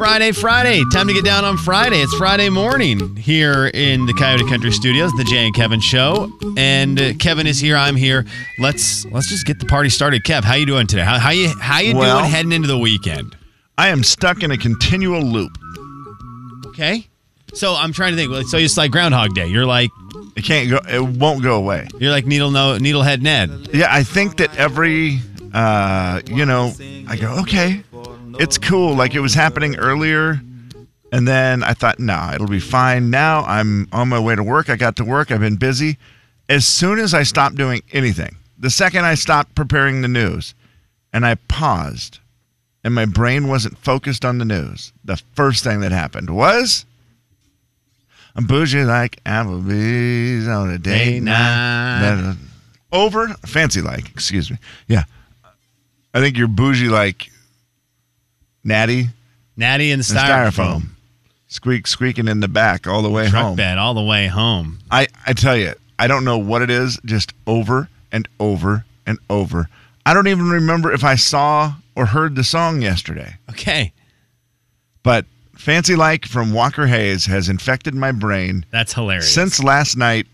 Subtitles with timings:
[0.00, 0.82] Friday, Friday.
[0.90, 2.00] Time to get down on Friday.
[2.00, 6.32] It's Friday morning here in the Coyote Country Studios, the Jay and Kevin show.
[6.56, 7.76] And uh, Kevin is here.
[7.76, 8.24] I'm here.
[8.58, 10.24] Let's let's just get the party started.
[10.24, 11.02] Kev, how you doing today?
[11.02, 13.36] How, how you how you Well- doing heading into the weekend?
[13.76, 15.52] I am stuck in a continual loop.
[16.68, 17.06] Okay.
[17.52, 18.30] So I'm trying to think.
[18.32, 19.48] well, So it's like Groundhog Day.
[19.48, 19.90] You're like
[20.34, 20.80] It can't go.
[20.88, 21.86] It won't go away.
[21.98, 23.68] you're like Needle no Needlehead Ned.
[23.74, 25.20] Yeah, I think that every,
[25.52, 26.72] uh, you know,
[27.06, 27.82] I go, okay,
[28.38, 28.94] it's cool.
[28.94, 30.40] Like it was happening earlier,
[31.12, 33.10] and then I thought, nah, it'll be fine.
[33.10, 34.70] Now I'm on my way to work.
[34.70, 35.30] I got to work.
[35.30, 35.98] I've been busy.
[36.48, 40.54] As soon as I stopped doing anything, the second I stopped preparing the news,
[41.12, 42.18] and I paused,
[42.84, 46.84] and my brain wasn't focused on the news, the first thing that happened was.
[48.36, 52.14] I'm bougie like Applebee's on a date night.
[52.14, 52.36] night.
[52.92, 54.56] Over fancy like, excuse me.
[54.86, 55.02] Yeah,
[56.14, 57.28] I think you're bougie like
[58.64, 59.08] Natty
[59.56, 60.52] Natty and the and styrofoam.
[60.52, 60.82] styrofoam.
[61.48, 63.56] Squeak squeaking in the back all the way Truck home.
[63.56, 64.78] bed all the way home.
[64.90, 66.98] I I tell you, I don't know what it is.
[67.04, 69.68] Just over and over and over.
[70.06, 73.36] I don't even remember if I saw or heard the song yesterday.
[73.50, 73.92] Okay.
[75.02, 75.26] But
[75.56, 79.32] Fancy Like from Walker Hayes has infected my brain That's hilarious.
[79.34, 80.26] since last night.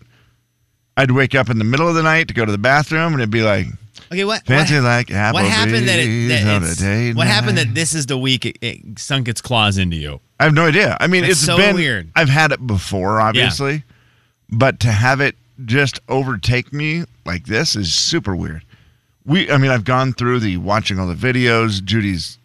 [0.99, 3.21] I'd wake up in the middle of the night to go to the bathroom, and
[3.21, 3.67] it'd be like,
[4.11, 7.27] okay, what Fancy what, like what happened that, it, that on a it's- date what
[7.27, 10.19] happened that this is the week it, it sunk its claws into you?
[10.39, 10.95] I have no idea.
[10.99, 12.11] I mean, That's it's so been weird.
[12.15, 13.83] I've had it before, obviously,
[14.49, 15.35] but to have it
[15.65, 18.63] just overtake me like this is super weird.
[19.25, 21.83] We, I mean, I've gone through the watching all the videos.
[21.83, 22.37] Judy's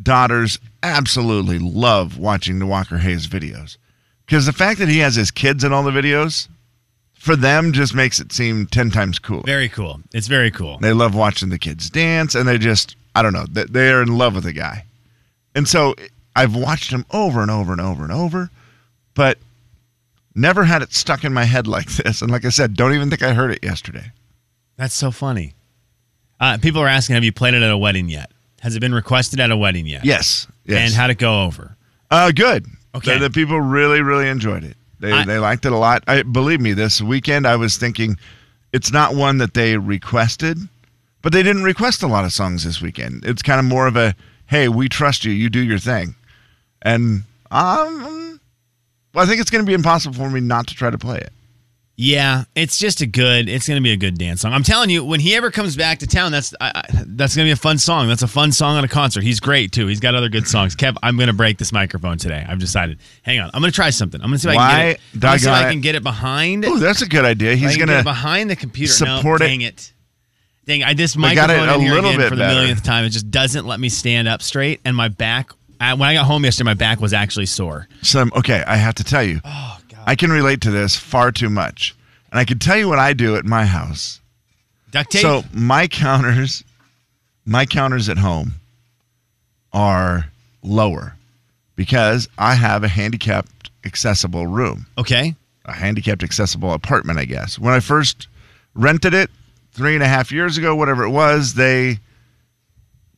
[0.00, 3.76] daughters absolutely love watching the Walker Hayes videos
[4.26, 6.48] because the fact that he has his kids in all the videos
[7.22, 9.42] for them just makes it seem ten times cooler.
[9.46, 10.00] Very cool.
[10.12, 10.78] It's very cool.
[10.78, 14.02] They love watching the kids dance, and they just, I don't know, they- they are
[14.02, 14.84] in love with the guy.
[15.54, 15.94] And so
[16.34, 18.50] I've watched him over and over and over and over,
[19.14, 19.38] but
[20.34, 22.22] never had it stuck in my head like this.
[22.22, 24.10] And like I said, don't even think I heard it yesterday.
[24.76, 25.54] That's so funny.
[26.40, 28.30] Uh, people are asking, have you played it at a wedding yet?
[28.62, 30.04] Has it been requested at a wedding yet?
[30.04, 30.48] Yes.
[30.64, 30.78] Yes.
[30.90, 31.76] And how'd it go over?
[32.10, 32.66] Uh, good.
[32.94, 33.14] Okay.
[33.18, 34.76] The, the people really, really enjoyed it.
[35.02, 36.02] They, I- they liked it a lot.
[36.06, 38.16] I believe me, this weekend I was thinking
[38.72, 40.58] it's not one that they requested,
[41.20, 43.24] but they didn't request a lot of songs this weekend.
[43.26, 44.14] It's kind of more of a,
[44.46, 45.32] hey, we trust you.
[45.32, 46.14] You do your thing.
[46.82, 48.40] And um,
[49.12, 51.18] well, I think it's going to be impossible for me not to try to play
[51.18, 51.32] it.
[51.94, 53.48] Yeah, it's just a good.
[53.50, 54.54] It's going to be a good dance song.
[54.54, 57.44] I'm telling you, when he ever comes back to town, that's I, I, that's going
[57.44, 58.08] to be a fun song.
[58.08, 59.22] That's a fun song on a concert.
[59.22, 59.86] He's great too.
[59.86, 60.74] He's got other good songs.
[60.74, 62.44] Kev, I'm going to break this microphone today.
[62.48, 62.98] I've decided.
[63.22, 64.20] Hang on, I'm going to try something.
[64.22, 65.24] I'm going to see if I can get it.
[65.26, 66.64] I'm see if I can get it behind.
[66.64, 67.52] Oh, that's a good idea.
[67.52, 68.04] I He's can going get it to.
[68.04, 68.92] behind the computer.
[68.92, 69.48] support no, it.
[69.50, 69.92] Dang it.
[70.64, 72.40] Dang, I this We got it microphone a in here little again bit for the
[72.40, 72.54] better.
[72.54, 73.04] millionth time.
[73.04, 75.50] It just doesn't let me stand up straight, and my back.
[75.78, 77.88] I, when I got home yesterday, my back was actually sore.
[78.00, 79.40] Some okay, I have to tell you.
[79.44, 79.78] Oh.
[80.06, 81.94] I can relate to this far too much.
[82.30, 84.20] And I can tell you what I do at my house.
[84.90, 85.22] Duct tape.
[85.22, 86.64] So my counters,
[87.44, 88.54] my counters at home
[89.72, 90.26] are
[90.62, 91.16] lower
[91.76, 95.34] because I have a handicapped accessible room, okay.
[95.64, 97.58] a handicapped accessible apartment, I guess.
[97.58, 98.28] When I first
[98.74, 99.30] rented it
[99.72, 101.98] three and a half years ago, whatever it was, they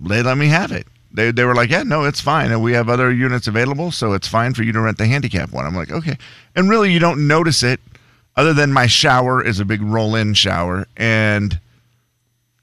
[0.00, 0.86] they let me have it.
[1.14, 2.50] They, they were like, yeah, no, it's fine.
[2.50, 5.52] And we have other units available, so it's fine for you to rent the handicap
[5.52, 5.64] one.
[5.64, 6.18] I'm like, okay.
[6.56, 7.80] And really, you don't notice it
[8.36, 11.60] other than my shower is a big roll in shower and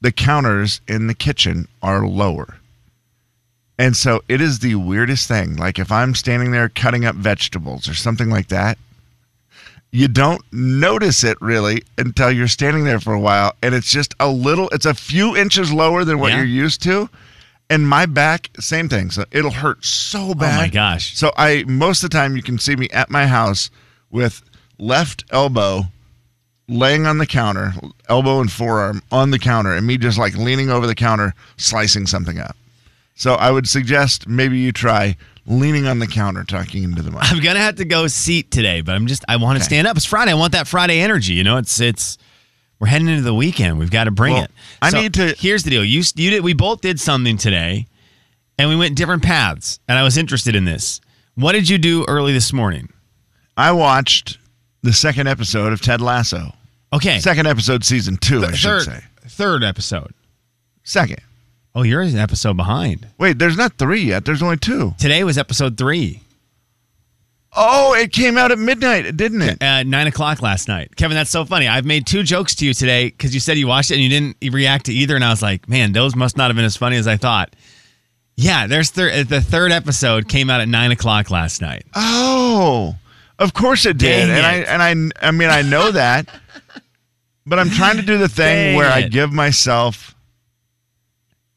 [0.02, 2.58] the counters in the kitchen are lower.
[3.78, 5.56] And so it is the weirdest thing.
[5.56, 8.76] Like if I'm standing there cutting up vegetables or something like that,
[9.92, 14.14] you don't notice it really until you're standing there for a while and it's just
[14.20, 16.38] a little it's a few inches lower than what Yeah.
[16.38, 17.08] you're used to
[17.72, 21.16] and my back same thing so it'll hurt so bad Oh my gosh.
[21.16, 23.70] so i most of the time you can see me at my house
[24.10, 24.42] with
[24.78, 25.84] left elbow
[26.68, 27.72] laying on the counter
[28.08, 32.06] elbow and forearm on the counter and me just like leaning over the counter slicing
[32.06, 32.56] something up
[33.14, 37.20] So I would suggest maybe you try leaning on the counter, talking into the mic.
[37.24, 39.74] I'm gonna have to go seat today, but I'm just I want to Okay.
[39.74, 39.96] stand up.
[39.96, 40.30] It's Friday.
[40.30, 41.34] I want that Friday energy.
[41.34, 42.16] You know, it's it's
[42.82, 43.78] we're heading into the weekend.
[43.78, 44.50] We've got to bring Well, it.
[44.82, 45.84] I need to- Here's the deal.
[45.84, 46.42] You you did.
[46.42, 47.86] We both did something today,
[48.58, 49.78] and we went different paths.
[49.86, 51.00] And I was interested in this.
[51.36, 52.92] What did you do early this morning?
[53.56, 54.38] I watched
[54.82, 56.54] the second episode of Ted Lasso.
[56.92, 59.00] Okay, Second episode, season two, I should third say.
[59.28, 60.12] third episode.
[60.82, 61.20] Second.
[61.76, 63.06] Oh, you're an episode behind.
[63.16, 64.24] Wait, there's not three yet.
[64.24, 64.92] There's only two.
[64.98, 66.20] Today was episode three.
[67.54, 69.62] Oh, it came out at midnight, didn't it?
[69.62, 70.96] at nine o'clock last night.
[70.96, 71.68] Kevin, that's so funny.
[71.68, 74.08] I've made two jokes to you today because you said you watched it and you
[74.08, 76.76] didn't react to either, and I was like, man, those must not have been as
[76.78, 77.54] funny as I thought.
[78.36, 81.84] Yeah, there's thir- the third episode came out at nine o'clock last night.
[81.94, 82.96] Oh,
[83.38, 84.26] of course it did.
[84.26, 84.68] Dang and it.
[84.68, 86.28] I and I I mean I know that,
[87.44, 90.11] but I'm trying to do the thing Dang where I give myself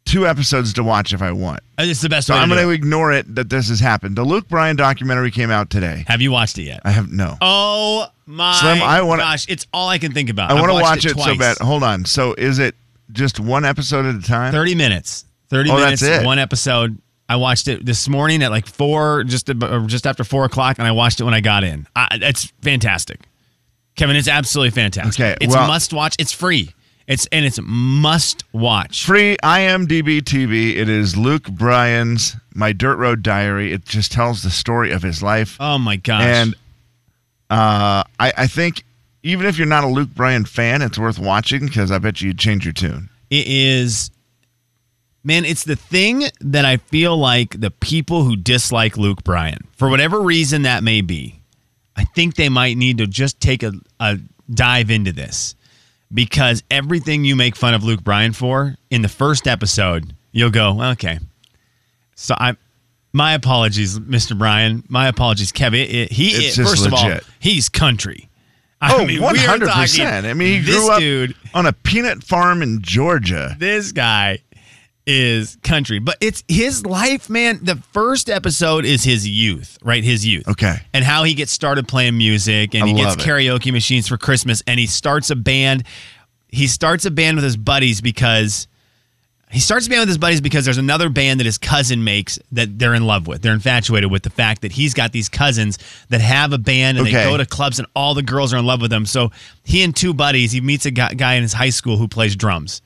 [0.06, 1.60] two episodes to watch if I want.
[1.78, 4.16] Uh, It's the best So way I'm going to ignore it that this has happened.
[4.16, 6.06] The Luke Bryan documentary came out today.
[6.08, 6.82] Have you watched it yet?
[6.86, 7.38] I have no.
[7.42, 10.52] Oh my Slim, I wanna- gosh, it's all I can think about.
[10.52, 11.58] I want to watch it, so bad.
[11.60, 12.06] Hold on.
[12.06, 12.76] So is it
[13.12, 14.52] just one episode at a time?
[14.52, 15.26] Thirty minutes.
[15.50, 16.02] Thirty Oh, minutes.
[16.02, 16.26] that's it.
[16.26, 16.98] One episode.
[17.28, 19.48] I watched it this morning at like four, just
[19.88, 21.88] just after four o'clock, and I watched it when I got in.
[21.96, 23.20] I, it's fantastic,
[23.96, 24.16] Kevin.
[24.16, 25.20] It's absolutely fantastic.
[25.20, 26.16] Okay, it's well- must watch.
[26.20, 26.72] It's free.
[27.08, 29.06] It's and it's must watch.
[29.06, 30.76] Free IMDb TV.
[30.76, 33.72] It is Luke Bryan's My Dirt Road Diary.
[33.72, 35.56] It just tells the story of his life.
[35.60, 36.24] Oh my gosh!
[36.24, 36.56] And
[37.52, 38.84] uh, I, I think
[39.22, 42.40] even if you're not a Luke Bryan fan, it's worth watching because I bet you'd
[42.40, 43.10] change your tune.
[43.30, 44.10] it is,
[45.24, 45.46] man.
[45.46, 50.22] It's the thing that I feel like the people who dislike Luke Bryan, for whatever
[50.22, 51.40] reason that may be,
[51.96, 54.18] I think they might need to just take a, a
[54.52, 55.54] dive into this
[56.14, 60.82] because everything you make fun of Luke Bryan for in the first episode, you'll go,
[60.92, 61.20] okay.
[62.16, 62.56] So I,
[63.14, 64.38] my apologies, Mr.
[64.38, 64.84] Bryan.
[64.88, 65.82] My apologies, Kevin.
[65.82, 68.30] It, it- he, it- just first of all, he's country.
[68.82, 70.26] Oh, I mean, we one hundred talking- percent.
[70.26, 73.56] I mean, he grew up dude, on a peanut farm in Georgia.
[73.58, 74.40] this guy
[75.08, 77.60] is country, but it's his life, man.
[77.62, 80.04] The first episode is his youth, right?
[80.04, 80.48] His youth.
[80.48, 80.76] Okay.
[80.94, 83.20] And how he gets started playing music and I he gets it.
[83.20, 85.84] karaoke machines for Christmas and he starts a band.
[86.50, 88.68] He starts a band with his buddies because
[89.52, 92.40] he starts a band with his buddies because there's another band that his cousin makes
[92.52, 93.42] that they're in love with.
[93.44, 95.78] They're infatuated with the fact that he's got these cousins
[96.10, 97.18] that have a band and Okay.
[97.18, 99.06] they go to clubs and all the girls are in love with them.
[99.06, 99.32] So
[99.64, 102.82] he and two buddies, he meets a guy in his high school who plays drums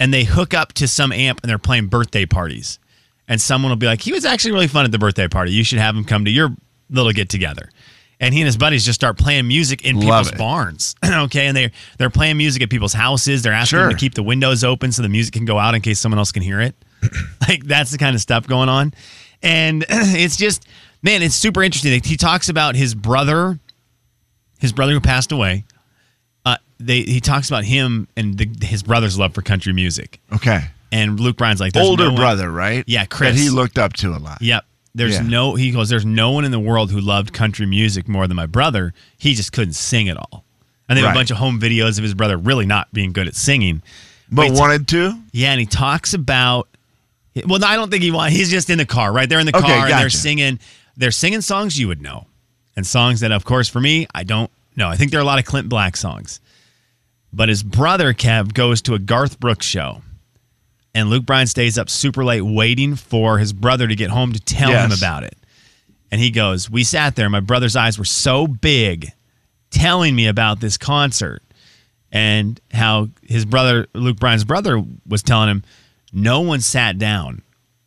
[0.00, 2.80] and they hook up to some amp and they're playing birthday parties.
[3.28, 5.52] And someone will be like, he was actually really fun at the birthday party.
[5.52, 6.48] You should have him come to your
[6.88, 7.70] little get together.
[8.18, 10.38] And he and his buddies just start playing music in Love people's it.
[10.38, 10.96] barns.
[11.04, 11.46] okay.
[11.46, 13.42] And they're they're playing music at people's houses.
[13.42, 15.80] They're asking them to keep the windows open so the music can go out in
[15.80, 16.74] case someone else can hear it.
[17.48, 18.92] like that's the kind of stuff going on.
[19.42, 20.66] And it's just,
[21.02, 21.98] man, it's super interesting.
[22.02, 23.58] He talks about his brother,
[24.58, 25.64] his brother who passed away.
[26.80, 30.18] They he talks about him and the, his brother's love for country music.
[30.32, 30.64] Okay.
[30.90, 32.82] And Luke Bryan's like, Older no brother, right?
[32.86, 33.36] Yeah, Chris.
[33.36, 34.40] That he looked up to a lot.
[34.42, 34.64] Yep.
[34.94, 35.22] There's Yeah.
[35.22, 38.36] no, he goes, there's no one in the world who loved country music more than
[38.36, 38.92] my brother.
[39.16, 40.44] He just couldn't sing at all.
[40.88, 41.16] And they have Right.
[41.16, 43.82] a bunch of home videos of his brother really not being good at singing.
[44.32, 45.16] But he wanted to?
[45.32, 46.66] Yeah, and he talks about.
[47.46, 48.34] Well, no, I don't think he wants.
[48.34, 49.28] He's just in the car, right?
[49.28, 50.58] They're in the Okay, car and they're singing.
[50.96, 52.26] They're singing songs you would know,
[52.74, 54.88] and songs that, of course, for me, I don't know.
[54.88, 56.40] I think there are a lot of Clint Black songs.
[57.32, 60.02] But his brother Kev goes to a Garth Brooks show,
[60.94, 64.40] and Luke Bryan stays up super late waiting for his brother to get home to
[64.40, 65.36] tell him about it.
[66.10, 67.30] And he goes, "We sat there.
[67.30, 69.12] My brother's eyes were so big,
[69.70, 71.42] telling me about this concert."
[72.12, 75.62] and how his brother Luke Bryan's brother was telling him
[76.12, 77.42] no one sat down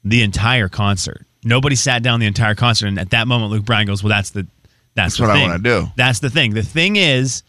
[0.06, 1.26] the entire concert.
[1.44, 4.30] Nobody sat down the entire concert, and at that moment, Luke Bryan goes, "Well, that's
[4.30, 4.48] the
[4.96, 5.50] that's, That's the what I thing.
[5.50, 6.54] wanna do." That's the thing.
[6.54, 7.44] The thing is,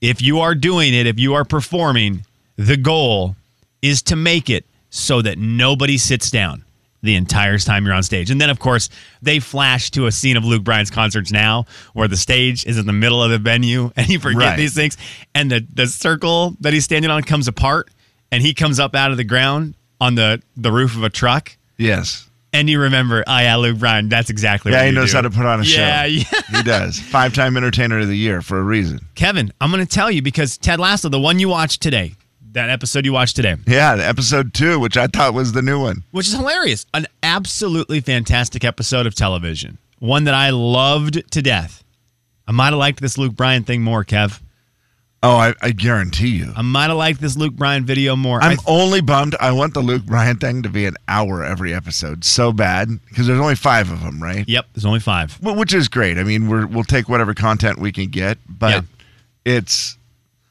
[0.00, 2.24] if you are doing it, if you are performing,
[2.56, 3.36] the goal
[3.82, 6.64] is to make it so that nobody sits down
[7.02, 8.30] the entire time you're on stage.
[8.30, 8.88] And then, of course,
[9.22, 12.86] they flash to a scene of Luke Bryan's concerts now where the stage is in
[12.86, 14.56] the middle of the venue and you forget Right.
[14.56, 14.96] these things.
[15.34, 17.88] And the, the circle that he's standing on comes apart
[18.32, 21.56] and he comes up out of the ground on the, the roof of a truck.
[21.76, 22.27] Yes.
[22.52, 25.16] And you remember, oh, yeah, Luke Bryan, that's exactly Yeah, what he knows do.
[25.18, 26.06] how to put on a yeah, show.
[26.06, 26.98] Yeah, He does.
[26.98, 29.00] Five time entertainer of the year for a reason.
[29.14, 32.14] Kevin, I'm going to tell you because Ted Lasso, the one you watched today,
[32.52, 35.78] that episode you watched today, Yeah, the episode two, which I thought was the new
[35.78, 36.02] one.
[36.12, 36.86] which is hilarious.
[36.94, 39.76] An absolutely fantastic episode of television.
[39.98, 41.84] One that I loved to death.
[42.46, 44.40] I might have liked this Luke Bryan thing more, Kev.
[45.20, 46.52] Oh, I, I guarantee you.
[46.56, 48.40] I might have liked this Luke Bryan video more.
[48.40, 49.34] I'm I- only bummed.
[49.40, 53.26] I want the Luke Bryan thing to be an hour every episode so bad because
[53.26, 54.48] there's only five of them, right?
[54.48, 55.32] yep, there's only five.
[55.42, 56.18] Wh- Which is great.
[56.18, 58.80] I mean, we're, we'll take whatever content we can get, but Yeah.
[59.44, 59.98] it's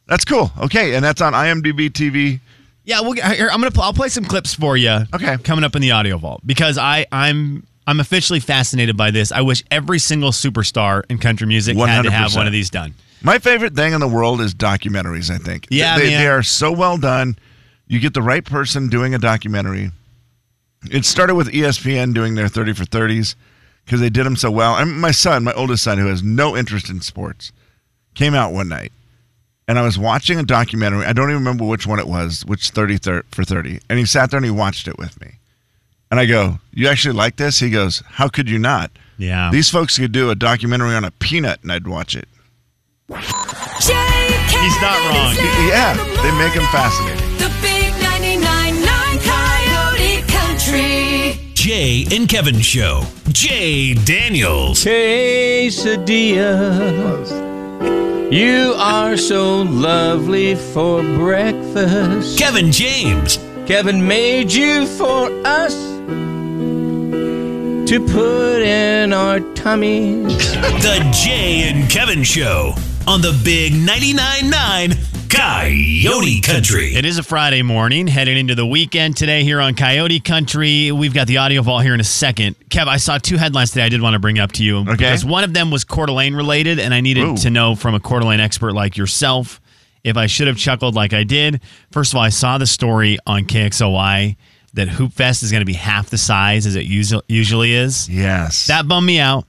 [0.06, 0.52] that's cool.
[0.60, 2.40] Okay, and that's on IMDb TV.
[2.84, 3.74] Yeah, we'll get, here, I'm gonna.
[3.82, 5.00] I'll play some clips for you.
[5.14, 5.38] Okay.
[5.44, 9.32] coming up in the audio vault because I I'm I'm officially fascinated by this.
[9.32, 12.94] I wish every single superstar in country music had to have one of these done.
[13.24, 15.30] My favorite thing in the world is documentaries.
[15.30, 15.68] I think.
[15.70, 17.38] Yeah, they, they are so well done.
[17.88, 19.92] You get the right person doing a documentary.
[20.92, 23.36] It started with ESPN doing their 30 for 30s
[23.86, 24.76] because they did them so well.
[24.76, 27.52] And my son, my oldest son, who has no interest in sports,
[28.14, 28.92] came out one night
[29.68, 31.06] and I was watching a documentary.
[31.06, 33.80] I don't even remember which one it was, which 30 thir- for 30.
[33.90, 35.32] And he sat there and he watched it with me.
[36.10, 37.60] And I go, You actually like this?
[37.60, 38.92] He goes, How could you not?
[39.18, 39.50] Yeah.
[39.52, 42.28] These folks could do a documentary on a peanut and I'd watch it.
[43.10, 45.34] He's not wrong.
[45.66, 47.38] Yeah, they make him fascinating.
[47.38, 51.40] The big 99.9 Coyote Country.
[51.54, 53.04] Jay and Kevin Show.
[53.30, 54.84] Jay Daniels.
[54.84, 56.52] Quesadilla.
[58.30, 62.38] You are so lovely for breakfast.
[62.38, 63.40] Kevin James.
[63.68, 65.76] Kevin made you for us
[67.90, 70.36] to put in our tummies.
[70.78, 72.76] The Jay and Kevin Show
[73.08, 74.92] on the Big 99.9 9
[75.30, 76.94] Coyote Country.
[76.96, 80.92] It is a Friday morning, heading into the weekend today here on Coyote Country.
[80.92, 82.58] We've got the audio vault here in a second.
[82.70, 84.84] Kev, I saw two headlines today I did want to bring up to you.
[84.84, 87.38] Because one of them was Coeur d'Alene related, and I needed Ooh.
[87.38, 89.62] to know from a Coeur d'Alene expert like yourself
[90.04, 91.62] if I should have chuckled like I did.
[91.92, 94.36] First of all, I saw the story on KXLY
[94.74, 98.10] that Hoop Fest is going to be half the size as it usually is.
[98.10, 98.68] Yes.
[98.68, 99.46] That bummed me out.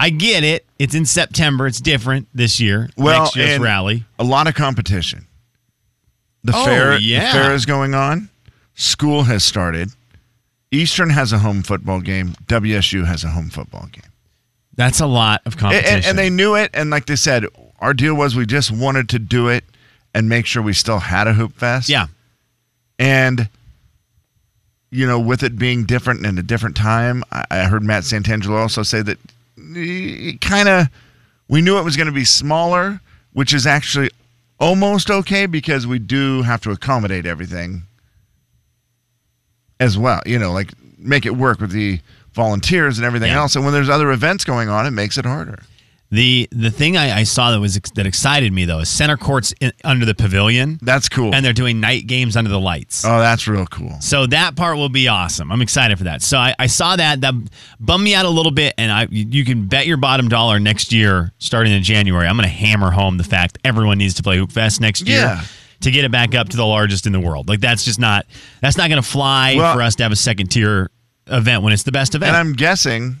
[0.00, 0.64] I get it.
[0.78, 1.66] It's in September.
[1.66, 2.88] It's different this year.
[2.96, 4.04] well, Next year's rally.
[4.18, 5.26] A lot of competition.
[6.42, 7.32] The Oh, fair, yeah.
[7.32, 8.30] the fair is going on.
[8.74, 9.90] School has started.
[10.70, 12.34] Eastern has a home football game.
[12.46, 14.10] WSU has a home football game.
[14.74, 15.96] That's a lot of competition.
[15.96, 16.70] and, and they knew it.
[16.72, 17.44] And like they said,
[17.80, 19.64] our deal was we just wanted to do it
[20.14, 21.88] and make sure we still had a hoop fest.
[21.90, 22.06] yeah.
[22.98, 23.48] And
[24.90, 28.58] you know, with it being different and a different time, I, I heard Matt Santangelo
[28.58, 29.18] also say that
[30.40, 30.88] kind of
[31.48, 33.00] we knew it was going to be smaller,
[33.32, 34.10] which is actually
[34.58, 37.82] almost okay because we do have to accommodate everything
[39.78, 40.20] as well.
[40.26, 42.00] You know, like make it work with the
[42.32, 43.38] volunteers and everything Yeah.
[43.40, 43.56] else.
[43.56, 45.60] And when there's other events going on, it makes it harder.
[46.12, 49.54] The the thing I, I saw that was that excited me though is center courts
[49.60, 51.32] in, under the pavilion, That's cool.
[51.32, 53.04] and they're doing night games under the lights.
[53.04, 53.96] oh, that's real cool.
[54.00, 55.52] So that part will be awesome.
[55.52, 56.20] I'm excited for that.
[56.22, 57.34] So I, I saw that that
[57.78, 60.92] bummed me out a little bit, and I you can bet your bottom dollar next
[60.92, 64.36] year, starting in January, I'm going to hammer home the fact everyone needs to play
[64.36, 65.20] Hoop Fest next year.
[65.20, 65.44] Yeah.
[65.82, 68.26] To get it back up to the largest in the world, like that's just not
[68.60, 70.90] that's not going to fly Well- for us to have a second tier
[71.28, 72.30] event when it's the best event.
[72.30, 73.16] And I'm guessing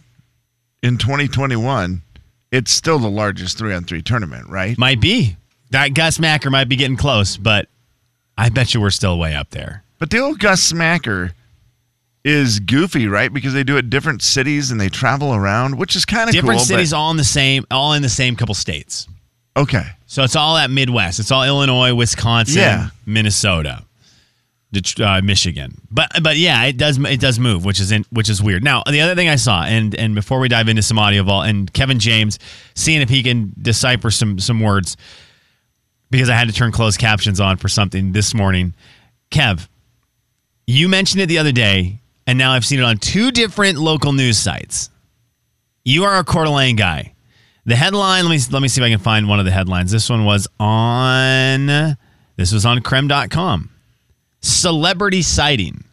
[0.82, 2.02] in 2021,
[2.52, 4.76] it's still the largest three on three tournament, right?
[4.78, 5.36] Might be.
[5.70, 7.68] That Gus Macker might be getting close, but
[8.36, 9.84] I bet you we're still way up there.
[9.98, 11.32] But the old Gus Macker
[12.24, 13.32] is goofy, right?
[13.32, 16.42] Because they do it different cities and they travel around, which is kind of cool.
[16.42, 19.06] Different but- cities, all in the same, all in the same couple states.
[19.56, 19.86] okay.
[20.06, 21.20] So it's all at Midwest.
[21.20, 22.88] It's all Illinois, Wisconsin, Yeah.
[23.06, 23.84] Minnesota,
[25.00, 25.80] uh, Michigan.
[25.90, 28.62] But but yeah, it does it does move, which is in, which is weird.
[28.62, 31.46] Now the other thing I saw, and and before we dive into some audio vault,
[31.46, 32.38] and Kevin James
[32.74, 34.96] seeing if he can decipher some some words,
[36.10, 38.74] because I had to turn closed captions on for something this morning.
[39.30, 39.68] Kev,
[40.66, 44.12] you mentioned it the other day, and now I've seen it on two different local
[44.12, 44.90] news sites.
[45.84, 47.14] You are a Coeur d'Alene guy.
[47.64, 49.90] The headline, let me let me see if I can find one of the headlines.
[49.90, 51.96] This one was on
[52.36, 53.69] this was on krem.com.
[54.40, 55.84] Celebrity sighting.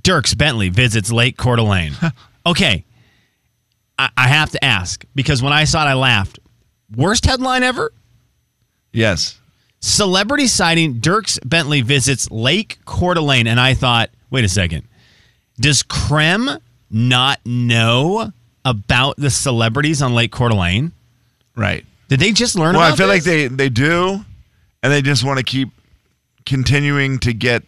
[0.00, 1.94] Dierks Bentley visits Lake Coeur d'Alene.
[2.46, 2.84] okay.
[3.98, 6.38] I, I have to ask because when I saw it, I laughed.
[6.94, 7.92] Worst headline ever?
[8.92, 9.38] Yes.
[9.80, 13.46] Celebrity sighting Dierks Bentley visits Lake Coeur d'Alene.
[13.46, 14.84] And I thought, wait a second.
[15.58, 16.60] Does KREM
[16.90, 18.32] not know
[18.64, 20.92] about the celebrities on Lake Coeur d'Alene?
[21.56, 21.84] Right.
[22.08, 24.24] Did they just learn Well, I feel like they they do,
[24.82, 25.70] and they just want to keep
[26.44, 27.62] continuing to get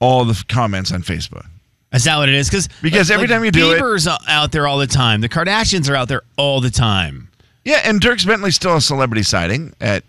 [0.00, 1.46] all the comments on Facebook.
[1.92, 2.48] Is that what it is?
[2.50, 5.20] Because Because every time you do it- Bieber's out there all the time.
[5.22, 7.30] The Kardashians are out there all the time.
[7.64, 10.04] Yeah, and Dierks Bentley's still a celebrity sighting at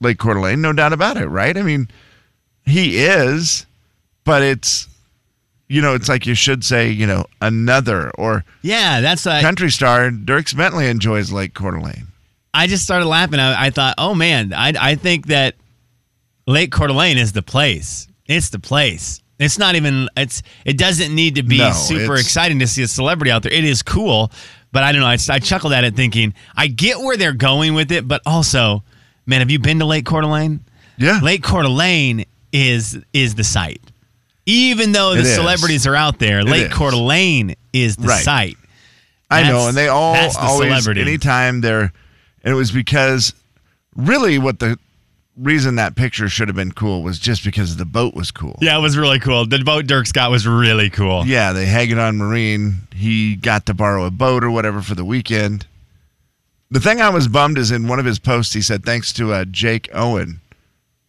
[0.00, 1.56] Lake Coeur d'Alene, no doubt about it, right?
[1.56, 1.88] I mean,
[2.64, 3.66] he is,
[4.24, 4.88] but it's,
[5.68, 9.70] you know, it's like you should say, you know, another or Yeah, that's like country
[9.70, 12.08] star Dierks Bentley enjoys Lake Coeur d'Alene.
[12.54, 13.38] I just started laughing.
[13.40, 15.54] I, I thought, oh man, I I think that
[16.46, 18.08] Lake Coeur d'Alene is the place.
[18.36, 19.20] It's the place.
[19.38, 20.08] It's not even.
[20.16, 20.42] It's.
[20.64, 23.52] It doesn't need to be No, super exciting to see a celebrity out there.
[23.52, 24.30] It is cool,
[24.70, 25.06] but I don't know.
[25.08, 28.84] I, I chuckled at it, thinking I get where they're going with it, but also,
[29.26, 30.60] man, have you been to Lake Coeur d'Alene?
[30.98, 31.18] Yeah.
[31.22, 33.80] Lake Coeur d'Alene is is the site.
[34.46, 35.34] Even though the It is.
[35.34, 36.72] celebrities are out there, Lake is.
[36.72, 38.24] Coeur d'Alene is the Right.
[38.24, 38.56] site.
[39.30, 41.00] I know, and they all that's the always celebrity.
[41.00, 41.90] anytime they're,
[42.44, 43.32] and it was because
[43.96, 44.78] really what the
[45.36, 48.58] reason that picture should have been cool was just because the boat was cool.
[48.60, 49.46] Yeah, it was really cool.
[49.46, 51.26] The boat Dirk Scott was really cool.
[51.26, 52.80] Yeah, they hang on Marine.
[52.94, 55.66] He got to borrow a boat or whatever for the weekend.
[56.70, 59.32] The thing I was bummed is in one of his posts, he said thanks to
[59.32, 60.40] uh, Jake Owen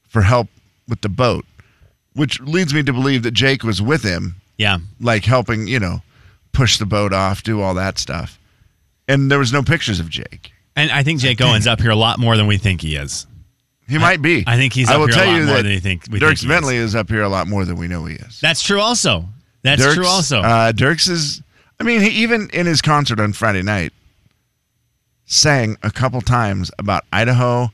[0.08, 0.48] for help
[0.88, 1.46] with the boat,
[2.14, 4.80] which leads me to believe that Jake was with him, Yeah.
[5.00, 6.02] like helping, you know,
[6.52, 8.38] push the boat off, do all that stuff.
[9.08, 10.52] And there was no pictures of Jake.
[10.76, 13.26] And I think Jake Owen's up here a lot more than we think he is.
[13.88, 14.44] He might be.
[14.48, 16.20] I think he's I up will tell lot you more that than you think- Dierks
[16.20, 16.46] think he is.
[16.46, 18.40] Bentley is up here a lot more than we know he is.
[18.40, 19.26] That's true also.
[19.62, 20.40] That's Dierks, true also.
[20.42, 21.42] Uh, Dierks is,
[21.80, 23.92] I mean, he even in his concert on Friday night
[25.26, 27.70] sang a couple times about Idaho.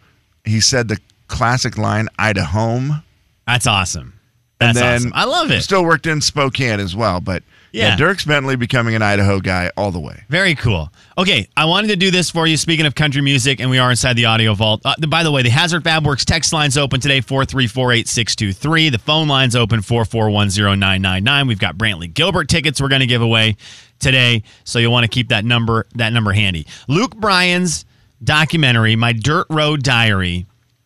[0.45, 0.97] He said the
[1.27, 3.01] classic line, Idaho.
[3.47, 4.13] That's awesome.
[4.61, 5.11] And That's then awesome.
[5.15, 5.61] I love it.
[5.61, 7.19] Still worked in Spokane as well.
[7.21, 7.97] But yeah, Yeah.
[7.97, 10.23] Dierks Bentley becoming an Idaho guy all the way.
[10.29, 10.91] Very cool.
[11.17, 12.57] Okay, I wanted to do this for you.
[12.57, 14.81] Speaking of country music, and we are inside the audio vault.
[14.85, 18.91] Uh, by the way, the Hazard Fab Works text line's open today, 4348623.
[18.91, 21.47] The phone line's open, 4410999.
[21.47, 23.57] We've got Brantley Gilbert tickets we're going to give away
[23.99, 26.65] today, so you'll want to keep that number that number handy.
[26.87, 27.85] Luke Bryan's
[28.23, 30.45] documentary, My Dirt Road Diary,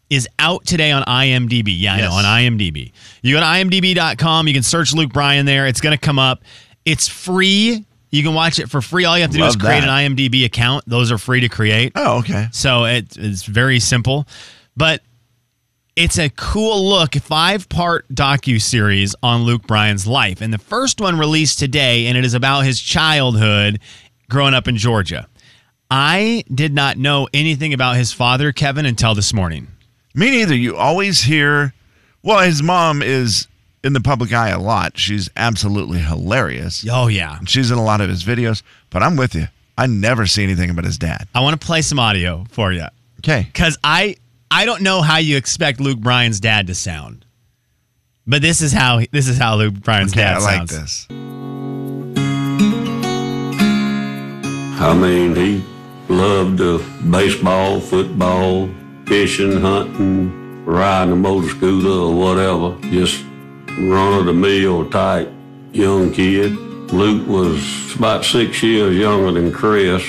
[0.10, 1.74] is out today on IMDb.
[1.80, 2.92] Yeah, I know, on IMDb.
[3.22, 5.66] You go to imdb.com, you can search Luke Bryan there.
[5.68, 6.44] It's going to come up.
[6.86, 7.86] It's free.
[8.12, 9.06] You can watch it for free.
[9.06, 9.90] All you have to do is create that.
[9.90, 10.84] an IMDb account.
[10.86, 11.94] Those are free to create.
[11.96, 12.48] Oh, okay.
[12.52, 14.28] So it, it's very simple.
[14.78, 15.02] But
[15.96, 20.42] it's a cool look, five part docu series on Luke Bryan's life.
[20.42, 23.80] And the first one released today, and it is about his childhood
[24.30, 25.28] growing up in Georgia.
[25.90, 29.67] I did not know anything about his father, Kevin, until this morning.
[30.15, 30.56] Me neither.
[30.56, 31.74] You always hear,
[32.24, 33.48] well, his mom is
[33.84, 34.98] in the public eye a lot.
[34.98, 36.86] She's absolutely hilarious.
[36.89, 37.39] Oh, yeah.
[37.46, 39.48] She's in a lot of his videos, but I'm with you.
[39.78, 41.28] I never see anything about his dad.
[41.34, 42.86] I want to play some audio for you.
[43.19, 43.48] Okay.
[43.52, 44.17] because I
[44.52, 47.26] I don't know how you expect Luke Bryan's dad to sound,
[48.28, 51.08] but this is how this is how Luke Bryan's Okay, dad I like this.
[54.80, 55.63] I mean, he
[56.10, 58.69] loved uh, baseball, football,
[59.06, 62.78] fishing, hunting, riding a motor scooter or whatever.
[62.91, 63.24] Just
[63.79, 65.31] run of the mill type
[65.71, 66.51] young kid.
[66.91, 70.03] Luke was about six years younger than Chris.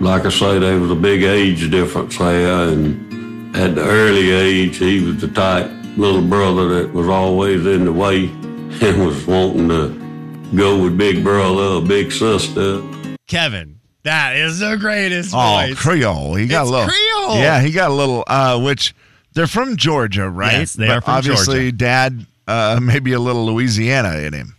[0.00, 4.76] Like I say, there was a big age difference there, and at the early age,
[4.76, 8.24] he was the type little brother that was always in the way
[8.82, 12.82] and was wanting to go with big brother or big sister.
[13.26, 15.78] Kevin, that is the greatest Oh, voice.
[15.78, 16.34] Creole.
[16.34, 16.88] He got It's a little.
[16.88, 17.36] Creole.
[17.38, 18.22] Yeah, he got a little.
[18.26, 18.94] Uh, which
[19.32, 20.52] they're from Georgia, right?
[20.58, 21.72] Yes, they but are from obviously, Georgia.
[21.72, 24.56] Dad, uh, maybe a little Louisiana in him.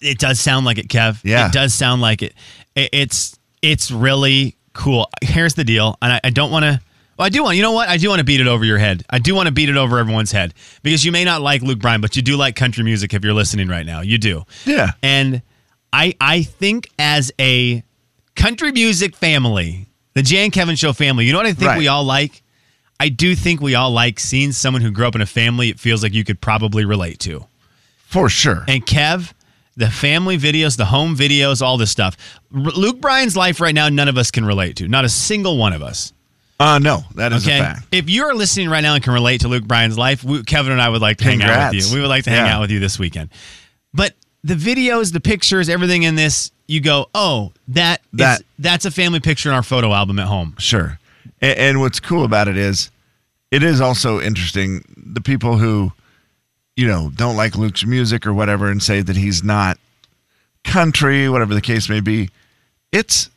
[0.00, 1.20] It does sound like it, Kev.
[1.24, 1.46] Yeah.
[1.46, 2.34] it does sound like it.
[2.74, 5.08] It- It's it's really cool.
[5.22, 6.80] Here's the deal, and I, I don't want to.
[7.18, 7.56] Well, I do want.
[7.56, 7.88] You know what?
[7.88, 9.02] I do want to beat it over your head.
[9.10, 11.80] I do want to beat it over everyone's head because you may not like Luke
[11.80, 14.02] Bryan, but you do like country music if you're listening right now.
[14.02, 14.44] You do.
[14.64, 14.92] Yeah.
[15.02, 15.42] And
[15.92, 17.82] I I think as a
[18.36, 21.78] country music family, the Jay and Kevin Show family, you know what I think Right.
[21.78, 22.42] we all like?
[23.00, 25.78] I do think we all like seeing someone who grew up in a family it
[25.78, 27.46] feels like you could probably relate to.
[28.06, 28.64] For sure.
[28.66, 29.32] And Kev,
[29.76, 32.16] the family videos, the home videos, all this stuff.
[32.54, 34.88] R- Luke Bryan's life right now, none of us can relate to.
[34.88, 36.12] Not a single one of us.
[36.58, 37.58] Uh, no, that is Okay.
[37.60, 37.86] a fact.
[37.92, 40.72] If you are listening right now and can relate to Luke Bryan's life, we, Kevin
[40.72, 41.94] and I would like to hang out with you.
[41.94, 42.56] We would like to hang Yeah.
[42.56, 43.30] out with you this weekend.
[43.94, 48.84] But the videos, the pictures, everything in this, you go, oh, that, That- is, that's
[48.86, 50.56] a family picture in our photo album at home.
[50.58, 50.98] Sure.
[51.40, 52.90] And, and what's cool about it is,
[53.50, 54.84] it is also interesting.
[54.96, 55.92] The people who,
[56.76, 59.78] you know, don't like Luke's music or whatever and say that he's not
[60.64, 62.30] country, whatever the case may be.
[62.92, 63.30] It's,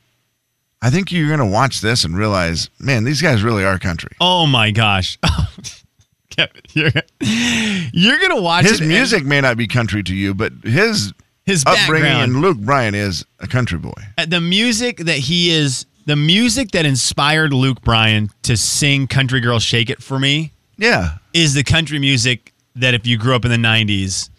[0.81, 4.11] I think you're going to watch this and realize, man, these guys really are country.
[4.19, 5.17] Oh my gosh.
[6.29, 10.15] Kevin, you're, you're going to watch His it and music may not be country to
[10.15, 11.13] you, but his
[11.45, 13.93] his upbringing and Luke Bryan is a country boy.
[14.17, 19.39] Uh, the music that he is the music that inspired Luke Bryan to sing Country
[19.39, 21.17] Girl Shake It for me Yeah.
[21.33, 24.29] is the country music that if you grew up in the 90s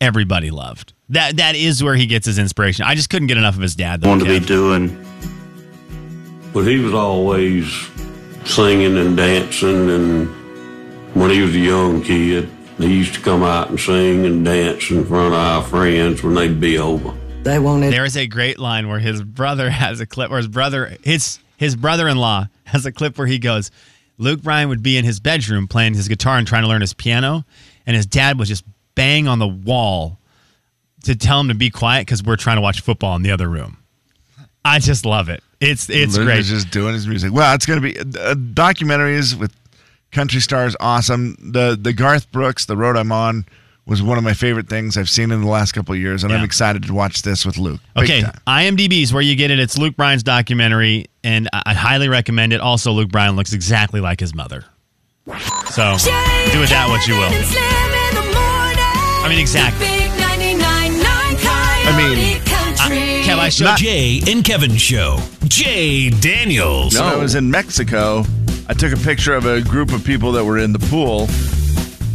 [0.00, 0.92] everybody loved.
[1.08, 2.84] That that is where he gets his inspiration.
[2.84, 4.10] I just couldn't get enough of his dad though.
[4.10, 5.04] wanted to be doing.
[6.52, 7.66] But he was always
[8.44, 9.90] singing and dancing.
[9.90, 10.28] And
[11.14, 14.90] when he was a young kid, he used to come out and sing and dance
[14.90, 17.12] in front of our friends when they'd be over.
[17.42, 17.92] They wanted.
[17.92, 21.38] There is a great line where his brother has a clip, or his brother, his
[21.56, 23.70] his brother-in-law has a clip where he goes,
[24.18, 26.92] Luke Bryan would be in his bedroom playing his guitar and trying to learn his
[26.94, 27.44] piano,
[27.86, 30.18] and his dad was just bang on the wall
[31.04, 33.48] to tell him to be quiet because we're trying to watch football in the other
[33.48, 33.78] room.
[34.64, 35.42] I just love it.
[35.60, 36.40] It's it's Luke great.
[36.40, 37.32] is just doing his music.
[37.32, 39.54] Well, it's going to be uh, documentaries with
[40.12, 40.76] country stars.
[40.80, 41.36] Awesome.
[41.40, 43.46] The the Garth Brooks, the road I'm on,
[43.88, 46.32] was one of my favorite things I've seen in the last couple of years, and
[46.32, 47.80] I'm excited to watch this with Luke.
[47.96, 48.34] Big Okay, time.
[48.46, 49.58] IMDb is where you get it.
[49.58, 52.60] It's Luke Bryan's documentary, and I I highly recommend it.
[52.60, 54.64] Also, Luke Bryan looks exactly like his mother.
[55.26, 55.96] So
[56.52, 57.28] do with that what you will.
[59.24, 59.86] I mean, exactly.
[59.86, 62.98] Big 99.9 Coyote I mean, Country.
[63.24, 65.18] Kev, I showed Jay and Kevin Show.
[65.44, 66.94] Jay Daniels.
[66.94, 68.24] When I was in Mexico,
[68.68, 71.26] I took a picture of a group of people that were in the pool.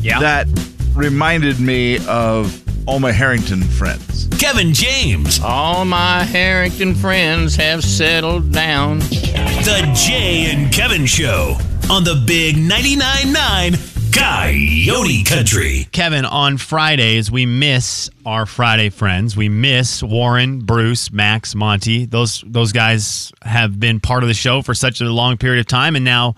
[0.01, 0.19] Yeah.
[0.19, 0.47] That
[0.95, 4.27] reminded me of all my Harrington friends.
[4.39, 5.39] Kevin James.
[5.41, 8.99] All my Harrington friends have settled down.
[8.99, 11.57] The Jay and Kevin Show
[11.89, 13.73] on the Big 99.9 9
[14.13, 15.87] Coyote Country.
[15.91, 19.35] Kevin, on Fridays, we miss our Friday friends.
[19.35, 22.05] We miss Warren, Bruce, Max, Monty.
[22.05, 25.65] Those those guys have been part of the show for such a long period of
[25.67, 26.35] time, and now,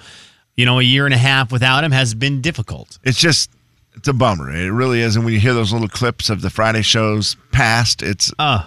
[0.55, 2.97] you know, a year and a half without him has been difficult.
[3.03, 3.51] It's just,
[3.95, 4.51] it's a bummer.
[4.51, 5.15] It really is.
[5.15, 8.63] And when you hear those little clips of the Friday shows past, it's, Uh,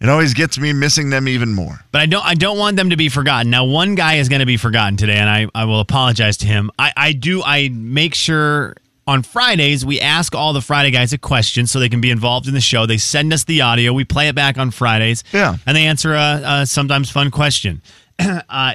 [0.00, 1.80] it always gets me missing them even more.
[1.92, 3.50] but I don't I don't want them to be forgotten.
[3.50, 6.46] Now, one guy is going to be forgotten today, and I, I will apologize to
[6.46, 6.70] him.
[6.78, 8.74] I, I do I make sure
[9.06, 12.46] on Fridays we ask all the Friday guys a question so they can be involved
[12.48, 12.86] in the show.
[12.86, 15.56] They send us the audio, we play it back on Fridays, Yeah.
[15.66, 17.82] and they answer a, a sometimes fun question.
[18.48, 18.74] uh,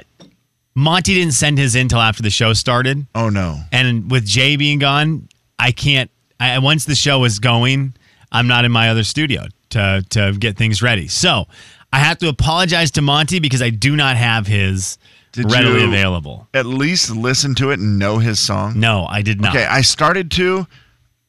[0.74, 3.60] Monty didn't send his in till after the show started, Oh, no.
[3.72, 5.26] and with Jay being gone,
[5.58, 6.10] I can't.
[6.38, 7.94] I, once the show is going,
[8.32, 11.08] I'm not in my other studio to to get things ready.
[11.08, 11.46] So
[11.92, 14.98] I have to apologize to Monty because I do not have his
[15.32, 16.48] Did readily you available.
[16.52, 18.78] At least listen to it and know his song.
[18.78, 19.54] No, I did not.
[19.54, 20.66] Okay, I started to.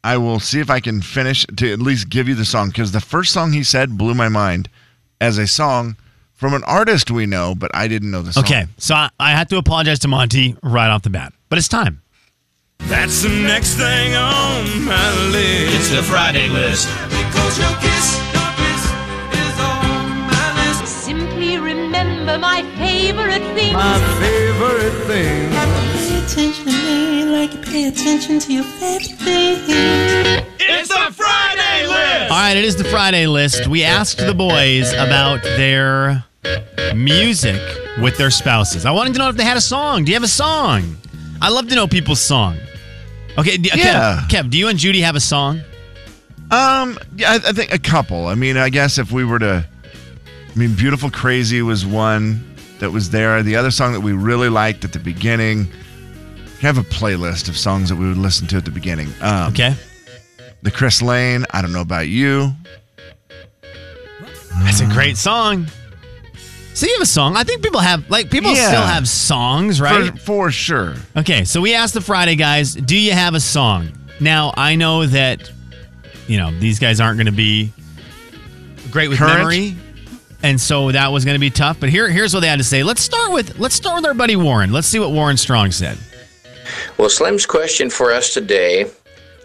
[0.04, 2.92] I will see if I can finish to at least give you the song because
[2.92, 4.70] the first song he said blew my mind
[5.20, 5.98] as a song
[6.34, 8.44] from an artist we know, but I didn't know the song.
[8.44, 11.68] Okay, so I, I have to apologize to Monty right off the bat, but it's
[11.68, 12.02] time.
[12.80, 15.76] That's the next thing on my list.
[15.76, 16.88] It's the Friday list.
[17.10, 18.84] Because your kiss, your kiss
[19.34, 20.88] is on my list.
[21.04, 23.74] Simply remember my favorite thing.
[23.74, 25.52] My favorite thing.
[25.52, 30.46] Pay attention to me like you pay attention to your favorite thing.
[30.60, 32.32] It's the Friday list.
[32.32, 33.68] All right, it is the Friday list.
[33.68, 36.24] We asked the boys about their
[36.96, 37.62] music
[38.02, 38.86] with their spouses.
[38.86, 40.06] I wanted to know if they had a song.
[40.06, 40.98] Do you have a song?
[41.41, 42.58] I love to know people's song.
[43.38, 44.26] Okay, Yeah.
[44.30, 45.62] Kev, Kev, do you and Judy have a song?
[46.50, 48.28] Um, yeah, I, I think a couple.
[48.28, 52.91] I mean, I guess if we were to, I mean, "Beautiful Crazy" was one that
[52.91, 53.43] was there.
[53.43, 55.67] The other song that we really liked at the beginning.
[56.58, 59.10] I have a playlist of songs that we would listen to at the beginning.
[59.21, 59.76] Um, Okay.
[60.63, 61.45] The Chris Lane.
[61.52, 62.52] I don't know about you.
[64.63, 65.67] That's a great song.
[66.78, 67.36] So you have a song.
[67.36, 68.68] I think people have like people Yeah.
[68.68, 70.12] still have songs, right?
[70.12, 70.94] For, for sure.
[71.16, 73.90] Okay, so we asked the Friday guys, do you have a song?
[74.20, 75.52] Now, I know that
[76.28, 77.74] you know, these guys aren't going to be
[78.92, 79.40] great with Current?
[79.40, 79.76] memory.
[80.44, 82.63] And so that was going to be tough, but here here's what they had to
[82.63, 82.84] say.
[82.84, 84.72] Let's start with let's start with our buddy Warren.
[84.72, 85.98] Let's see what Warren Strong said.
[87.00, 88.86] Well, Slim's question for us today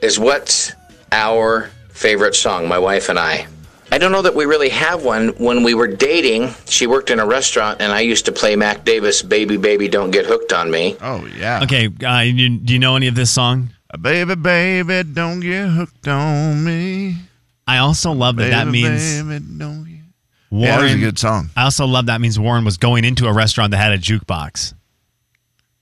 [0.02, 0.72] is what's
[1.12, 3.46] our favorite song, my wife and I?
[3.92, 5.28] I don't know that we really have one.
[5.36, 8.84] When we were dating, she worked in a restaurant, and I used to play Mac
[8.86, 10.96] Davis, Baby, Baby, Don't Get Hooked on Me.
[11.02, 11.62] Oh yeah.
[11.62, 13.68] Okay, uh, you, do you know any of this song?
[14.00, 17.16] Baby, baby, don't get hooked on me.
[17.66, 19.92] I also love that that means baby, don't get-
[20.50, 20.64] Warren.
[20.66, 21.50] Yeah, that was a good song.
[21.54, 24.72] I also love that means Warren was going into a restaurant that had a jukebox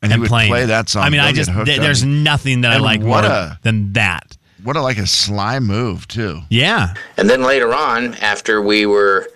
[0.02, 1.04] And, he would playing play that song.
[1.04, 3.58] I mean, I Don't Get just th- there's nothing that I like what more a-
[3.62, 4.36] than that.
[4.62, 6.40] What a like a sly move too.
[6.48, 6.94] Yeah.
[7.16, 9.28] And then later on, after we were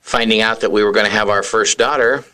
[0.00, 2.24] finding out that we were going to have our first daughter,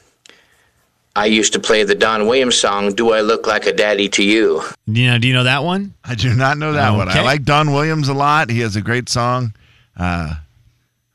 [1.17, 4.25] I used to play the Don Williams song, Do I Look Like a Daddy to
[4.25, 4.63] You?
[4.91, 5.19] Do you know?
[5.19, 5.95] Do you know that one?
[6.05, 7.09] I do not know that one.
[7.09, 8.51] I like Don Williams a lot.
[8.51, 9.55] He has a great song.
[9.97, 10.35] Uh,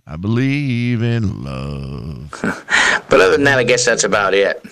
[0.07, 2.65] I believe in love.
[3.09, 4.63] But other than that, I guess that's about it.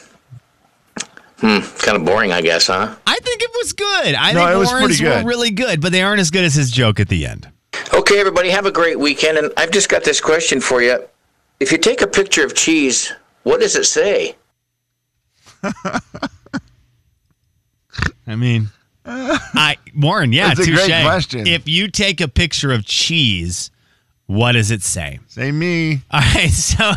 [1.40, 2.96] Hmm, kind of boring, I guess, huh?
[3.06, 4.16] I think it was good.
[4.16, 5.24] I No, think it was Warren's pretty good.
[5.24, 7.48] were really good, but they aren't as good as his joke at the end.
[7.94, 9.38] Okay, everybody, have a great weekend.
[9.38, 11.00] And I've just got this question for you.
[11.60, 14.36] If you take a picture of cheese, what does it say?
[18.28, 18.70] I mean,
[19.06, 21.48] I Warren, yeah, That's a great question.
[21.48, 23.72] If you take a picture of cheese,
[24.26, 25.20] what does it say?
[25.28, 26.02] Say me.
[26.12, 26.94] All right, so all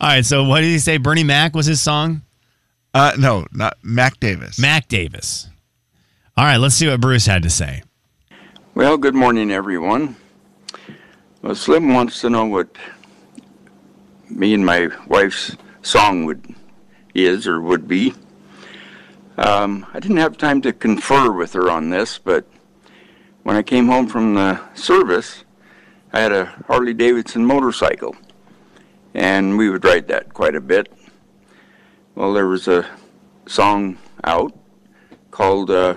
[0.00, 0.96] right, so what did he say?
[0.96, 2.22] Bernie Mac was his song.
[2.94, 4.58] Uh, no, not Mac Davis.
[4.58, 5.48] Mac Davis.
[6.36, 7.82] All right, let's see what Bruce had to say.
[8.74, 10.16] Well, good morning, everyone.
[11.42, 12.68] Well, Slim wants to know what
[14.30, 16.54] me and my wife's song would
[17.14, 18.14] is or would be.
[19.36, 22.44] Um, I didn't have time to confer with her on this, but
[23.42, 25.44] when I came home from the service,
[26.12, 28.16] I had a Harley Davidson motorcycle,
[29.14, 30.92] and we would ride that quite a bit.
[32.18, 32.84] Well, there was a
[33.46, 34.52] song out
[35.30, 35.94] called uh,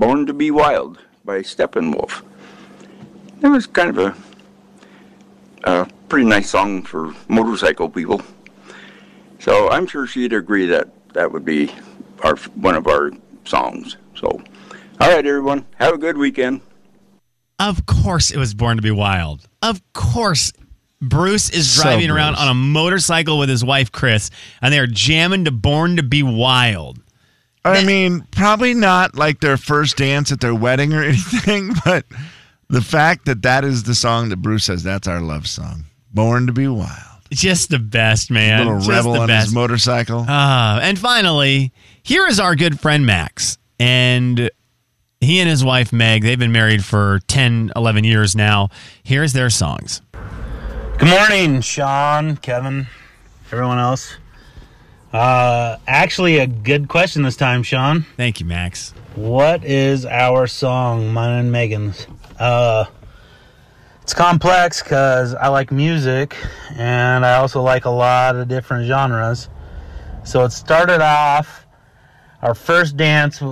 [0.00, 2.24] "Born to Be Wild" by Steppenwolf.
[3.40, 4.16] It was kind of a,
[5.62, 8.20] a pretty nice song for motorcycle people.
[9.38, 11.72] So I'm sure she'd agree that that would be
[12.24, 13.12] our one of our
[13.44, 13.96] songs.
[14.16, 14.42] So, all
[14.98, 16.62] right, everyone, have a good weekend.
[17.60, 19.46] Of course, it was Born to Be Wild.
[19.62, 20.52] Of course,
[21.00, 22.42] Bruce is So driving around Bruce.
[22.42, 26.22] on a motorcycle with his wife Chris, and they are jamming to Born to Be
[26.22, 26.98] Wild.
[27.64, 32.06] I mean, probably not like their first dance at their wedding or anything, but
[32.68, 36.46] the fact that that is the song that Bruce says that's our love song, "Born
[36.46, 36.96] to Be Wild."
[37.30, 38.58] Just the best, man.
[38.66, 39.46] Little Just rebel the on best.
[39.46, 40.24] his motorcycle.
[40.28, 43.56] Ah, and finally, here is our good friend Max.
[43.78, 44.50] And
[45.20, 48.68] he and his wife Meg, they've been married for 10, 11 years now.
[49.04, 50.02] Here's their songs.
[51.00, 52.86] Good morning, Sean, Kevin,
[53.50, 54.18] everyone else.
[55.14, 58.04] Uh, actually, a good question this time, Sean.
[58.18, 58.92] Thank you, Max.
[59.14, 62.06] What is our song, mine and Megan's?
[62.38, 62.84] Uh,
[64.02, 66.36] it's complex because I like music
[66.76, 69.48] and I also like a lot of different genres.
[70.24, 71.64] So it started off.
[72.42, 73.42] Our first dance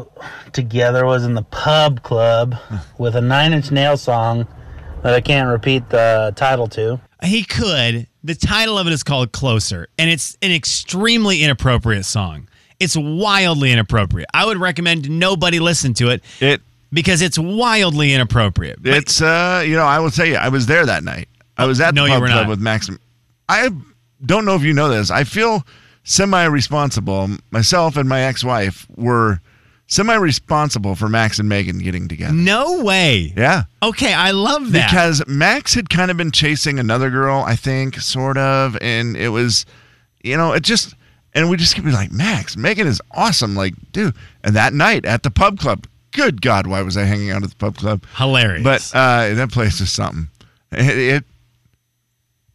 [0.53, 2.57] together was in the pub club
[2.99, 4.47] with a Nine Inch Nail song
[5.03, 7.01] that I can't repeat the title to.
[7.23, 8.07] He could.
[8.23, 12.49] The title of it is called Closer, and it's an extremely inappropriate song.
[12.79, 14.29] It's wildly inappropriate.
[14.33, 16.23] I would recommend nobody listen to it.
[16.41, 16.61] It
[16.93, 18.83] because it's wildly inappropriate.
[18.83, 21.29] But It's uh, you know, I will tell you, I was there that night.
[21.57, 22.49] I was at No, the pub club not.
[22.49, 22.89] with Max.
[23.49, 23.71] I
[24.25, 25.11] don't know if you know this.
[25.11, 25.65] I feel
[26.05, 27.31] semi-responsible.
[27.51, 29.41] Myself and my ex-wife were
[29.89, 32.33] semi-responsible for Max and Megan getting together.
[32.35, 33.33] no way.
[33.37, 33.65] Yeah.
[33.83, 34.91] Okay, I love that.
[34.91, 39.31] Because Max had kind of been chasing another girl, I think, sort of, and it
[39.31, 39.67] was,
[40.23, 40.95] you know, it just,
[41.35, 44.15] and we just kept being like, Max, Megan is awesome, like, dude.
[44.45, 47.51] And that night at the pub club, good God, why was I hanging out at
[47.51, 48.05] the pub club?
[48.17, 48.63] Hilarious.
[48.63, 50.29] But uh, that place is something.
[50.71, 51.25] It, it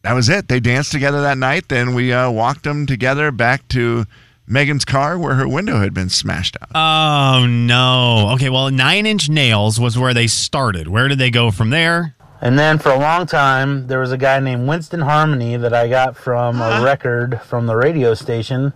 [0.02, 0.48] that was it.
[0.48, 1.68] They danced together that night.
[1.68, 4.04] Then we uh, walked them together back to
[4.46, 6.68] Megan's car where her window had been smashed out.
[6.74, 8.30] Oh no.
[8.34, 10.88] Okay, well, Nine Inch Nails was where they started.
[10.88, 12.14] Where did they go from there?
[12.40, 15.88] And then for a long time, there was a guy named Winston Harmony that I
[15.88, 18.74] got from a record from the radio station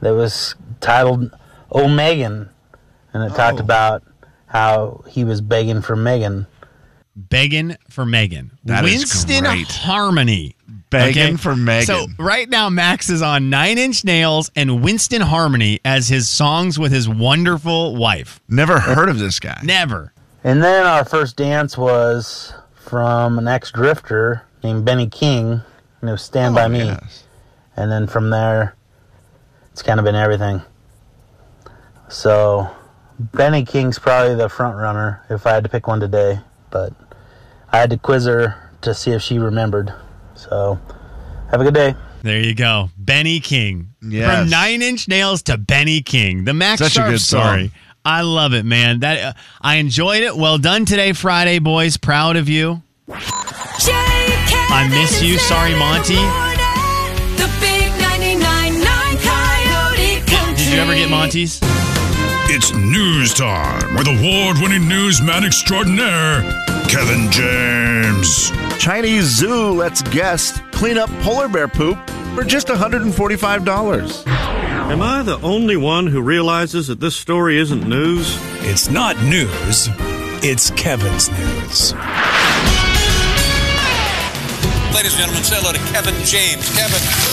[0.00, 1.36] that was titled
[1.72, 2.48] Oh Megan.
[3.12, 3.64] And it talked oh.
[3.64, 4.04] about
[4.46, 6.46] how he was begging for Megan.
[7.16, 8.52] Begging for Megan.
[8.64, 9.66] That is Winston great.
[9.66, 10.54] Harmony.
[10.90, 11.86] Begging for Megan.
[11.86, 16.78] So right now, Max is on Nine Inch Nails and Winston Harmony as his songs
[16.78, 18.40] with his wonderful wife.
[18.48, 19.60] Never heard of this guy.
[19.62, 20.12] Never.
[20.44, 25.60] And then our first dance was from an ex drifter named Benny King,
[26.00, 26.96] and it was Stand By oh, Me.
[27.76, 28.74] And then from there,
[29.72, 30.62] it's kind of been everything.
[32.08, 32.70] So,
[33.18, 36.92] Benny King's probably the front runner if I had to pick one today, but
[37.70, 39.92] I had to quiz her to see if she remembered.
[40.38, 40.78] So,
[41.50, 41.94] have a good day.
[42.22, 42.90] There you go.
[42.96, 43.94] Benny King.
[44.02, 44.38] Yes.
[44.40, 46.44] From Nine Inch Nails to Benny King.
[46.44, 47.42] The Max Such a Sharp good song.
[47.42, 47.72] story.
[48.04, 49.00] I love it, man.
[49.00, 50.36] That uh, I enjoyed it.
[50.36, 51.96] Well done today, Friday, boys.
[51.96, 52.82] Proud of you.
[53.10, 55.38] I miss you.
[55.38, 56.14] Sorry, Monty.
[57.36, 61.60] The big 99.9 Coyote Did you ever get Monty's?
[62.50, 66.40] It's news time with award winning newsman extraordinaire,
[66.88, 68.50] Kevin James.
[68.78, 71.98] Chinese zoo lets guests clean up polar bear poop
[72.34, 74.26] for just $145.
[74.26, 78.38] Am I the only one who realizes that this story isn't news?
[78.62, 79.90] It's not news,
[80.42, 81.92] it's Kevin's news.
[84.94, 86.74] Ladies and gentlemen, say hello to Kevin James.
[86.74, 87.27] Kevin.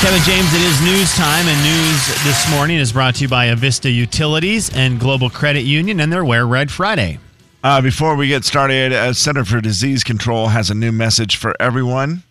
[0.00, 3.48] Kevin James, it is news time, and news this morning is brought to you by
[3.48, 7.18] Avista Utilities and Global Credit Union and their Wear Red Friday.
[7.62, 11.54] Uh, before we get started, uh, Center for Disease Control has a new message for
[11.60, 12.22] everyone.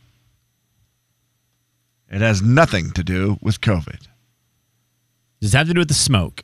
[2.10, 4.08] It has nothing to do with COVID.
[5.40, 6.42] Does it have to do with the smoke?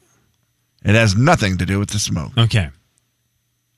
[0.84, 2.38] It has nothing to do with the smoke.
[2.38, 2.70] Okay.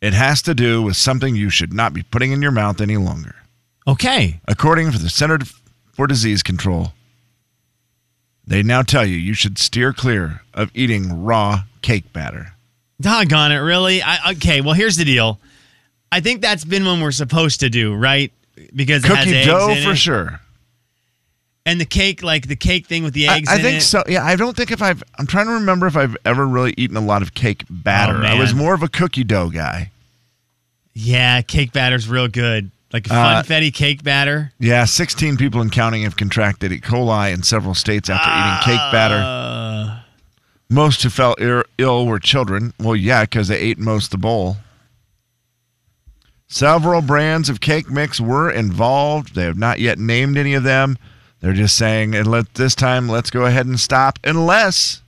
[0.02, 2.98] It has to do with something you should not be putting in your mouth any
[2.98, 3.36] longer.
[3.88, 4.42] Okay.
[4.50, 5.40] According to the Center
[5.94, 6.92] for Disease Control,
[8.48, 12.54] they now tell you you should steer clear of eating raw cake batter.
[13.00, 14.02] Doggone it, really?
[14.02, 15.40] I, okay, well, here's the deal.
[16.12, 18.32] I think that's been one we're supposed to do, right?
[18.74, 19.98] Because Cookie dough for it.
[19.98, 20.40] sure.
[21.66, 23.82] And the cake, like the cake thing with the eggs I in think it.
[23.82, 24.02] so.
[24.08, 25.04] Yeah, I don't think if I've.
[25.20, 28.22] I'm trying to remember if I've ever really eaten a lot of cake batter.
[28.24, 29.92] Oh, I was more of a cookie dough guy.
[30.94, 32.72] Yeah, cake batter's real good.
[32.94, 34.54] Like a Uh, funfetti cake batter.
[34.60, 36.80] Yeah, 16 people and counting have contracted E.
[36.80, 39.22] coli in several states after eating cake batter.
[39.24, 40.00] Uh,
[40.70, 41.36] Most who fell
[41.78, 42.74] ill were children.
[42.80, 44.58] Well, yeah, because they ate most of the bowl.
[46.48, 49.36] Several brands of cake mix were involved.
[49.36, 50.98] They have not yet named any of them.
[51.42, 55.02] They're just saying, and let this time, let's go ahead and stop, unless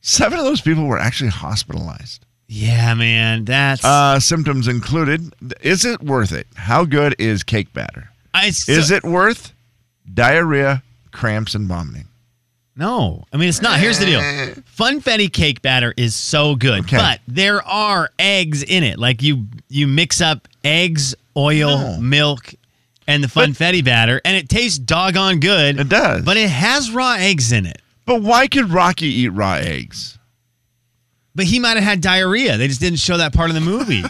[0.00, 2.24] seven of those people were actually hospitalized.
[2.52, 3.82] Yeah, man, that's.
[3.84, 6.46] Uh, symptoms included: Is it worth it?
[6.54, 8.10] How good is cake batter?
[8.34, 9.52] I still- Is it worth
[10.12, 12.08] diarrhea, cramps, and vomiting?
[12.76, 13.78] No, I mean it's not.
[13.80, 14.20] Here's the deal:
[14.76, 18.98] funfetti cake batter is so good, but there are eggs in it.
[18.98, 22.54] Like you, you mix up eggs, oil, milk,
[23.06, 25.80] and the funfetti batter, and it tastes doggone good.
[25.80, 27.80] It does, but it has raw eggs in it.
[28.06, 30.18] But why could Rocky eat raw eggs?
[31.34, 32.56] But he might have had diarrhea.
[32.58, 34.02] They just didn't show that part of the movie.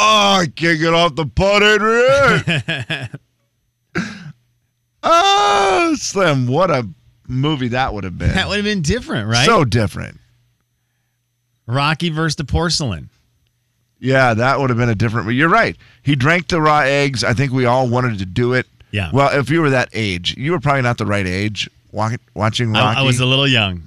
[0.00, 3.08] Oh, I can't get off the pot, Adrian.
[5.02, 6.88] oh, Slim, what a
[7.26, 8.32] movie that would have been.
[8.32, 9.44] that would have been different, right?
[9.44, 10.18] So different.
[11.66, 13.10] Rocky versus the porcelain.
[13.98, 15.26] Yeah, that would have been a different.
[15.26, 15.76] But you're right.
[16.02, 17.24] He drank the raw eggs.
[17.24, 18.66] I think we all wanted to do it.
[18.90, 19.10] Yeah.
[19.12, 22.18] Well, if you were that age, you were probably not the right age watching
[22.76, 23.00] I, Rocky.
[23.00, 23.82] I was a little young.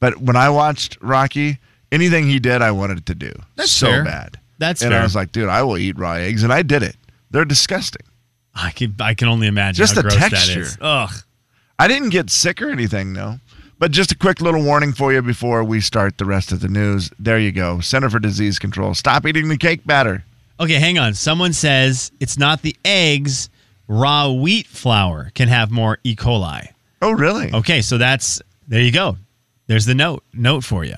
[0.00, 1.58] But when I watched Rocky,
[1.90, 3.32] anything he did, I wanted to do.
[3.56, 4.04] That's so fair.
[4.04, 4.38] bad.
[4.58, 5.00] That's and fair.
[5.00, 6.96] I was like, dude, I will eat raw eggs, and I did it.
[7.30, 8.02] They're disgusting.
[8.54, 10.60] I can I can only imagine Just how the gross texture.
[10.60, 10.78] that is.
[10.80, 11.10] Ugh.
[11.78, 13.38] I didn't get sick or anything, though.
[13.78, 16.68] But just a quick little warning for you before we start the rest of the
[16.68, 17.10] news.
[17.18, 17.80] There you go.
[17.80, 18.94] Center for Disease Control.
[18.94, 20.24] Stop eating the cake batter.
[20.60, 21.14] Okay, hang on.
[21.14, 23.50] Someone says it's not the eggs,
[23.88, 26.14] raw wheat flour can have more E.
[26.16, 26.68] coli.
[27.02, 27.52] Oh, really?
[27.52, 29.16] Okay, so that's there you go.
[29.66, 30.96] There's the note note for you.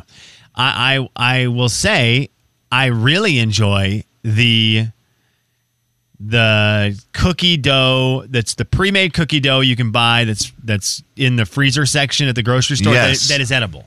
[0.54, 2.30] I I, I will say
[2.70, 4.86] I really enjoy the
[6.18, 11.44] the cookie dough that's the pre-made cookie dough you can buy that's that's in the
[11.44, 13.28] freezer section at the grocery store that- Yes.
[13.28, 13.86] that is edible.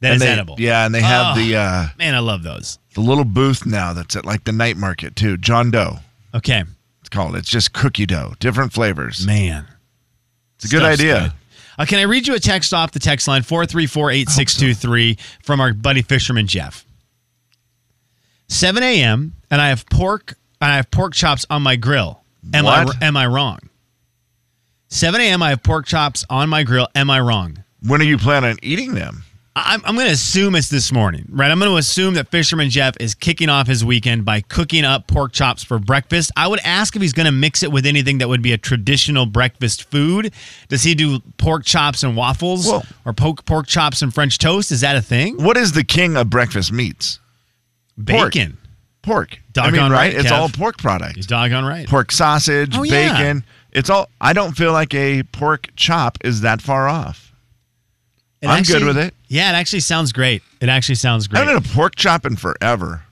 [0.00, 0.56] That And is they- edible.
[0.58, 2.78] Yeah, and they have Oh, the uh, man, I love those.
[2.94, 5.36] the little booth now that's at like the night market too.
[5.38, 5.98] John Doe.
[6.34, 6.64] Okay.
[7.06, 7.36] It's called.
[7.36, 9.24] It's just cookie dough, different flavors.
[9.24, 9.64] Man.
[10.56, 11.20] It's a good Stuff's idea.
[11.20, 11.32] good.
[11.78, 16.02] Uh, can I read you a text off the text line 434-8623 from our buddy
[16.02, 16.84] Fisherman Jeff?
[18.48, 19.34] 7 a.m.
[19.52, 22.24] and I have pork and I have pork chops on my grill.
[22.52, 22.96] Am What?
[23.00, 23.60] I am I wrong?
[24.88, 25.44] 7 a.m.
[25.44, 26.88] I have pork chops on my grill.
[26.96, 27.62] Am I wrong?
[27.86, 29.22] When are you planning on eating them?
[29.58, 31.50] I'm, I'm going to assume it's this morning, right?
[31.50, 35.06] I'm going to assume that Fisherman Jeff is kicking off his weekend by cooking up
[35.06, 36.30] pork chops for breakfast.
[36.36, 38.58] I would ask if he's going to mix it with anything that would be a
[38.58, 40.34] traditional breakfast food.
[40.68, 42.70] Does he do pork chops and waffles
[43.06, 44.70] or pork, pork chops and French toast?
[44.70, 45.42] Is that a thing?
[45.42, 47.18] What is the king of breakfast meats?
[48.02, 48.58] Bacon.
[49.00, 49.38] Pork.
[49.54, 49.98] Doggone I mean, right?
[49.98, 50.38] right, It's Kev.
[50.38, 51.16] all pork product.
[51.16, 51.88] You're doggone right.
[51.88, 53.16] Pork sausage, Oh, yeah.
[53.16, 53.44] bacon.
[53.72, 54.10] It's all.
[54.20, 57.25] I don't feel like a pork chop is that far off.
[58.46, 59.14] It I'm actually- good with it.
[59.28, 60.42] Yeah, it actually sounds great.
[60.60, 61.40] It actually sounds great.
[61.40, 63.02] I haven't had a pork chop in forever.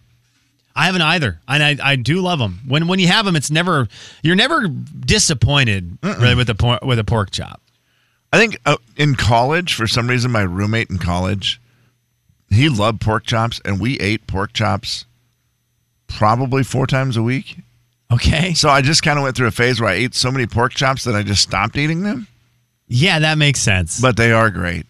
[0.77, 2.61] I haven't either, and I, I do love them.
[2.66, 3.87] When when you have them, it's never
[4.23, 7.61] you're never disappointed really with a por- with a pork chop.
[8.33, 11.61] I think uh, in college, for some reason, my roommate in college,
[12.51, 15.05] he loved pork chops, and we ate pork chops
[16.09, 17.59] probably four times a week.
[18.12, 18.55] Okay.
[18.55, 20.73] So I just kind of went through a phase where I ate so many pork
[20.75, 22.27] chops that I just stopped eating them.
[22.89, 24.01] Yeah, that makes sense.
[24.01, 24.87] But they are great.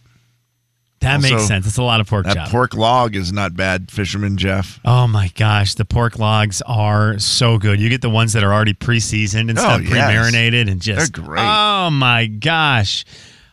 [1.05, 1.67] That makes sense.
[1.67, 2.49] It's a lot of pork That chop.
[2.51, 4.81] pork log is not bad, Fisherman Jeff.
[4.85, 7.81] Oh my gosh, the pork logs are so good.
[7.81, 9.91] You get the ones that are already pre-seasoned and Oh, stuff, yes.
[9.91, 11.45] pre-marinated, and just They're great.
[11.45, 13.05] Oh my gosh.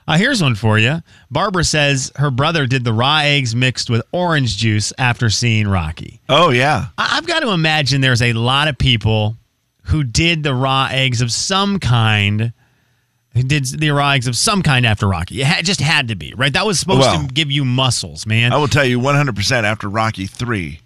[0.07, 1.01] Uh, here's one for you.
[1.29, 6.19] Barbara says her brother did the raw eggs mixed with orange juice after seeing Rocky.
[6.27, 9.37] Oh yeah, I- I've got to imagine there's a lot of people
[9.83, 12.51] who did the raw eggs of some kind.
[13.33, 15.41] Who did the raw of some kind after Rocky?
[15.41, 16.51] It had, just had to be right.
[16.51, 18.51] That was supposed Well, to give you muscles, man.
[18.51, 20.79] I will tell you 100% after Rocky 3,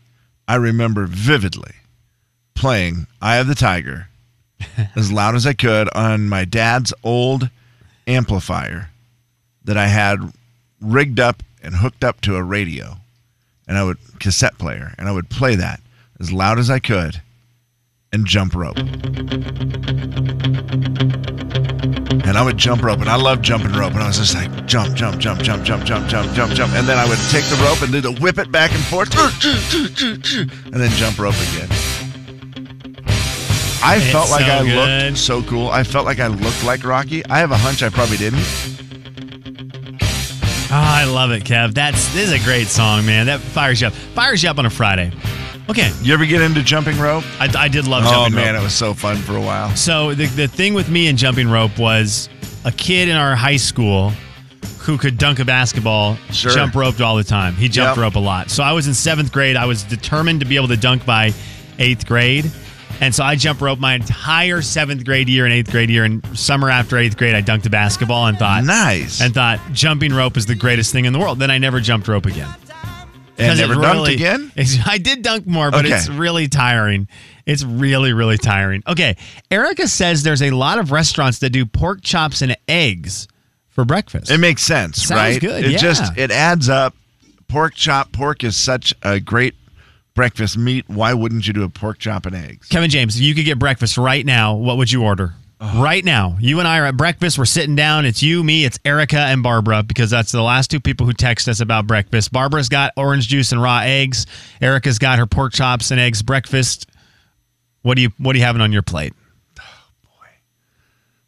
[0.47, 1.71] I remember vividly
[2.53, 4.09] playing Eye of the Tiger
[4.95, 7.49] as loud as I could on my dad's old
[8.07, 8.89] amplifier
[9.63, 10.31] that I had
[10.79, 12.97] rigged up and hooked up to a radio,
[13.67, 15.81] and I would cassette player, and I would play that
[16.19, 17.21] as loud as I could,
[18.15, 18.77] and jump rope.
[22.25, 24.65] And I would jump rope, and I loved jumping rope, and I was just like
[24.65, 27.57] jump, jump, jump, jump, jump, jump, jump, jump, jump, and then I would take the
[27.63, 29.13] rope and do the whip it back and forth,
[30.65, 31.69] and then jump rope again.
[33.83, 35.03] I It's felt like so I good.
[35.05, 35.69] looked so cool.
[35.69, 37.23] I felt like I looked like Rocky.
[37.27, 38.39] I have a hunch I probably didn't.
[40.71, 41.75] Oh, I love it, Kev.
[41.75, 43.27] That's this is a great song, man.
[43.27, 43.93] That fires you up.
[43.93, 45.11] Fires you up on a Friday.
[45.69, 45.91] Okay.
[46.01, 47.23] You ever get into jumping rope?
[47.39, 48.41] I, I did love oh, jumping rope.
[48.41, 48.61] oh man, rope.
[48.61, 49.75] it was so fun for a while.
[49.75, 52.29] So the the thing with me and jumping rope was
[52.65, 54.11] a kid in our high school
[54.79, 56.51] who could dunk a basketball, Sure.
[56.51, 57.55] jump roped all the time.
[57.55, 58.03] He jumped Yep.
[58.03, 58.51] rope a lot.
[58.51, 59.55] So I was in seventh grade.
[59.55, 61.33] I was determined to be able to dunk by
[61.79, 62.51] eighth grade.
[63.01, 66.03] And so I jump rope my entire seventh grade year and eighth grade year.
[66.05, 69.19] And summer after eighth grade, I dunked a basketball and thought, nice.
[69.21, 71.39] And thought jumping rope is the greatest thing in the world.
[71.39, 72.47] Then I never jumped rope again.
[73.37, 74.51] And never dunked again?
[74.85, 75.95] I did dunk more, but Okay.
[75.95, 77.07] it's really tiring.
[77.45, 78.81] It's really, really tiring.
[78.87, 79.17] Okay.
[79.51, 83.27] Erica says there's a lot of restaurants that do pork chops and eggs
[83.69, 84.31] for breakfast.
[84.31, 85.41] It makes sense, Sounds right?
[85.41, 85.77] good, It yeah.
[85.77, 86.95] just it adds up.
[87.47, 89.53] Pork chop, pork is such a great
[90.15, 90.85] breakfast meat.
[90.87, 92.67] Why wouldn't you do a pork chop and eggs?
[92.69, 95.33] Kevin James, if you could get breakfast right now, what would you order?
[95.61, 97.37] Right now, you and I are at breakfast.
[97.37, 98.05] We're sitting down.
[98.05, 101.47] It's you, me, it's Erica, and Barbara because that's the last two people who text
[101.47, 102.31] us about breakfast.
[102.31, 104.25] Barbara's got orange juice and raw eggs.
[104.61, 106.89] Erica's got her pork chops and eggs breakfast.
[107.83, 109.13] What do you What are you having on your plate?
[109.59, 109.63] Oh
[110.03, 110.27] boy,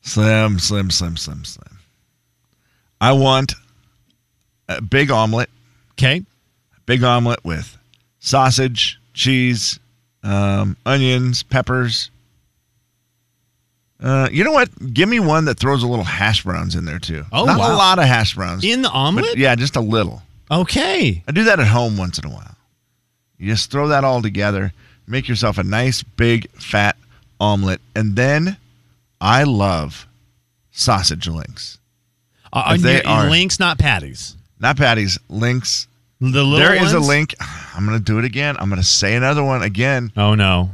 [0.02, 1.80] slim, slim, slim, slim, slim.
[3.00, 3.54] I want
[4.68, 5.50] a big omelet.
[5.94, 6.24] Okay.
[6.86, 7.78] Big omelet with
[8.20, 9.80] sausage, cheese,
[10.24, 12.12] um, onions, peppers.
[14.02, 14.70] Uh, you know what?
[14.94, 17.26] Give me one that throws a little hash browns in there too.
[17.32, 17.74] Oh, not wow.
[17.74, 19.38] a lot of hash browns In the omelet?
[19.38, 20.22] yeah, just a little.
[20.52, 21.24] Okay.
[21.28, 22.56] I do that at home once in a while.
[23.40, 24.72] You just throw that all together,
[25.08, 26.96] make yourself a nice big fat
[27.40, 28.58] omelet, and then
[29.20, 30.08] I love
[30.72, 31.80] sausage links.
[32.54, 34.36] Uh, they are- links, not patties.
[34.60, 35.88] Not patties, links.
[36.20, 36.60] The little ones.
[36.62, 37.36] There is a link.
[37.76, 38.58] I'm going to do it again.
[38.60, 40.12] I'm going to say another one again.
[40.18, 40.72] Oh no.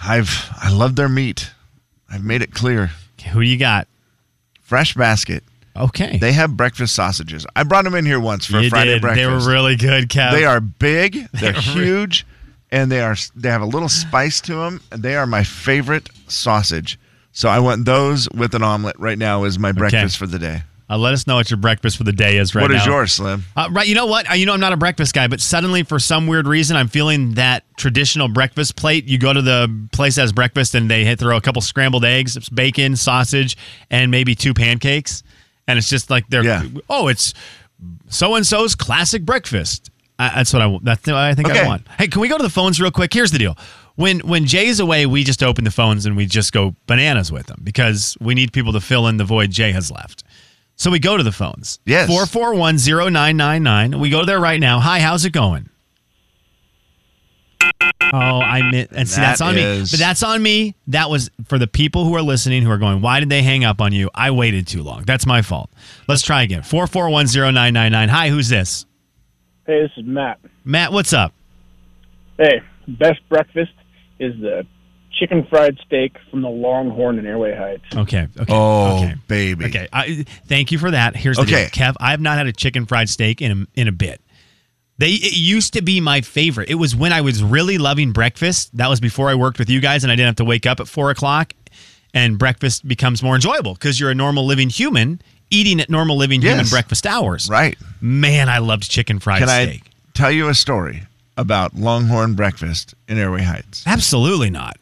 [0.00, 1.50] I've I love their meat.
[2.12, 2.90] I've made it clear.
[3.32, 3.88] Who do you got?
[4.60, 5.42] Fresh Basket.
[5.74, 6.18] Okay.
[6.18, 7.46] They have breakfast sausages.
[7.56, 9.02] I brought them in here once for You Friday did.
[9.02, 9.26] breakfast.
[9.26, 10.32] They were really good, Kev.
[10.32, 11.28] They are big.
[11.32, 12.26] They're huge,
[12.70, 14.80] and they are they have a little spice to them.
[14.90, 16.98] And they are my favorite sausage.
[17.32, 20.62] So I want those with an omelet right now as my breakfast for the day.
[20.90, 22.76] Uh, let us know what your breakfast for the day is right What now.
[22.78, 23.44] is yours, Slim?
[23.56, 24.30] Uh, right, you know what?
[24.30, 26.88] Uh, you know I'm not a breakfast guy, but suddenly for some weird reason I'm
[26.88, 29.06] feeling that traditional breakfast plate.
[29.06, 32.04] You go to the place that has breakfast and they hit throw a couple scrambled
[32.04, 33.56] eggs, bacon, sausage,
[33.90, 35.22] and maybe two pancakes,
[35.66, 36.64] and it's just like they're Yeah.
[36.90, 37.32] oh, it's
[38.08, 39.90] so and so's classic breakfast.
[40.18, 40.84] Uh, that's what I want.
[40.84, 41.66] That's what I think I Okay.
[41.66, 41.86] want.
[41.98, 43.12] Hey, can we go to the phones real quick?
[43.14, 43.56] Here's the deal.
[43.96, 47.46] When when Jay's away, we just open the phones and we just go bananas with
[47.46, 50.22] them because we need people to fill in the void Jay has left.
[50.82, 51.78] So we go to the phones.
[51.86, 52.10] Yes.
[52.10, 54.00] 4410999.
[54.00, 54.80] We go there right now.
[54.80, 55.70] Hi, how's it going?
[58.12, 59.78] Oh, I meant, and see, that's That on me.
[59.88, 60.74] But that's on me.
[60.88, 63.62] That was for the people who are listening who are going, why did they hang
[63.62, 64.10] up on you?
[64.12, 65.04] I waited too long.
[65.04, 65.70] That's my fault.
[66.08, 66.62] Let's try again.
[66.62, 68.08] 4410999.
[68.08, 68.84] Hi, who's this?
[69.68, 70.40] Hey, this is Matt.
[70.64, 71.32] Matt, what's up?
[72.38, 73.70] Hey, best breakfast
[74.18, 74.66] is the
[75.18, 77.84] chicken fried steak from the Longhorn in Airway Heights.
[77.94, 78.26] Okay.
[78.38, 78.52] Okay.
[78.52, 79.14] Oh, okay.
[79.28, 79.66] baby.
[79.66, 79.88] Okay.
[79.92, 81.16] I, thank you for that.
[81.16, 81.68] Here's the Okay.
[81.72, 81.86] deal.
[81.86, 84.20] Kev, I have not had a chicken fried steak in a, in a bit.
[84.98, 86.68] They it used to be my favorite.
[86.70, 88.76] It was when I was really loving breakfast.
[88.76, 90.80] That was before I worked with you guys, and I didn't have to wake up
[90.80, 91.54] at four o'clock.
[92.14, 96.42] And breakfast becomes more enjoyable because you're a normal living human eating at normal living
[96.42, 97.48] human breakfast hours.
[97.48, 97.76] Right.
[98.00, 99.82] Man, I loved chicken fried Can steak.
[99.86, 101.02] I tell you a story
[101.36, 103.82] about Longhorn breakfast in Airway Heights?
[103.86, 104.76] Absolutely not.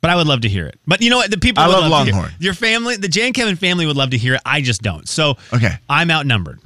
[0.00, 0.78] But I would love to hear it.
[0.86, 1.30] But you know what?
[1.30, 2.34] The people I would love love to hear- Longhorn.
[2.38, 4.40] Your family, the Jay and Kevin family would love to hear it.
[4.46, 5.08] I just don't.
[5.08, 5.76] So Okay.
[5.88, 6.60] I'm outnumbered.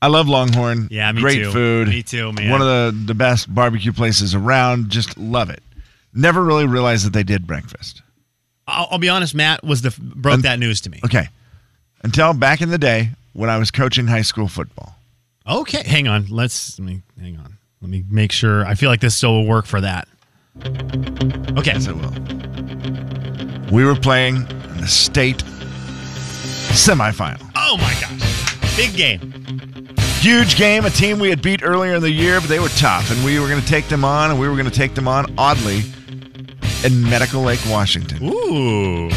[0.00, 0.88] I love Longhorn.
[0.90, 1.50] Yeah, me Great too.
[1.50, 1.88] food.
[1.88, 2.50] Me too, man.
[2.50, 4.90] One of the, the best barbecue places around.
[4.90, 5.62] Just love it.
[6.14, 8.02] Never really realized that they did breakfast.
[8.68, 9.34] I'll, I'll be honest.
[9.34, 11.00] Matt was the broke that news to me.
[11.04, 11.28] Okay.
[12.02, 14.94] Until back in the day when I was coaching high school football.
[15.48, 16.26] Okay, hang on.
[16.26, 17.56] Let's let me hang on.
[17.80, 18.64] Let me make sure.
[18.66, 20.06] I feel like this still will work for that.
[21.58, 21.72] Okay.
[21.72, 22.12] Yes, it will.
[23.72, 25.42] We were playing in the state
[26.72, 27.42] semifinal.
[27.56, 29.32] Oh my gosh, big game.
[30.20, 33.10] Huge game, a team we had beat earlier in the year, but they were tough,
[33.10, 35.06] and we were going to take them on, and we were going to take them
[35.06, 35.82] on oddly
[36.84, 38.22] in Medical Lake, Washington.
[38.24, 39.10] Ooh.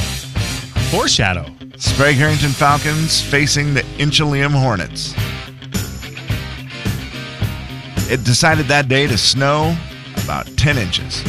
[0.92, 1.46] Foreshadow.
[1.78, 5.14] Sprague Harrington Falcons facing the Inchelium Hornets.
[8.12, 9.78] It decided that day to snow
[10.60, 11.24] 10 inches.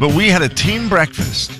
[0.00, 1.52] But we had a team breakfast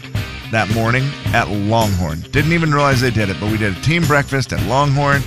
[0.51, 2.21] that morning at Longhorn.
[2.33, 5.23] Didn't even realize they did it, but we did a team breakfast at Longhorn.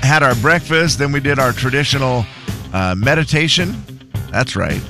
[0.00, 2.24] Had our breakfast, then we did our traditional
[2.72, 3.76] uh, meditation.
[4.30, 4.80] That's right.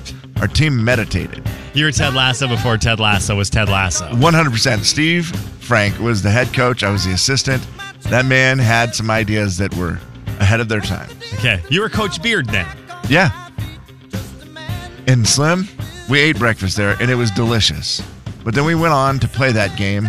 [0.40, 1.44] Our team meditated.
[1.74, 4.08] You were Ted Lasso before Ted Lasso was Ted Lasso.
[4.12, 4.84] 100%.
[4.84, 5.26] Steve
[5.58, 6.84] Frank was the head coach.
[6.84, 7.66] I was the assistant.
[8.02, 9.98] That man had some ideas that were
[10.38, 11.10] ahead of their time.
[11.34, 11.60] Okay.
[11.68, 12.68] You were Coach Beard then.
[13.08, 13.47] Yeah.
[15.08, 15.66] And Slim,
[16.10, 18.02] we ate breakfast there and it was delicious.
[18.44, 20.06] But then we went on to play that game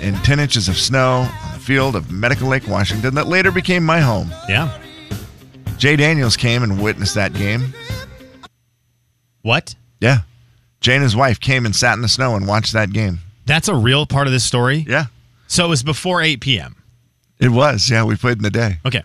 [0.00, 3.84] in 10 inches of snow on the field of Medical Lake, Washington, that later became
[3.84, 4.34] my home.
[4.48, 4.76] Yeah.
[5.78, 7.72] Jay Daniels came and witnessed that game.
[9.42, 9.76] What?
[10.00, 10.22] Yeah.
[10.80, 13.20] Jay and his wife came and sat in the snow and watched that game.
[13.46, 14.84] That's a real part of this story?
[14.88, 15.06] Yeah.
[15.46, 16.74] So it was before 8 p.m.
[17.38, 17.88] It was.
[17.88, 18.78] Yeah, we played in the day.
[18.84, 19.04] Okay.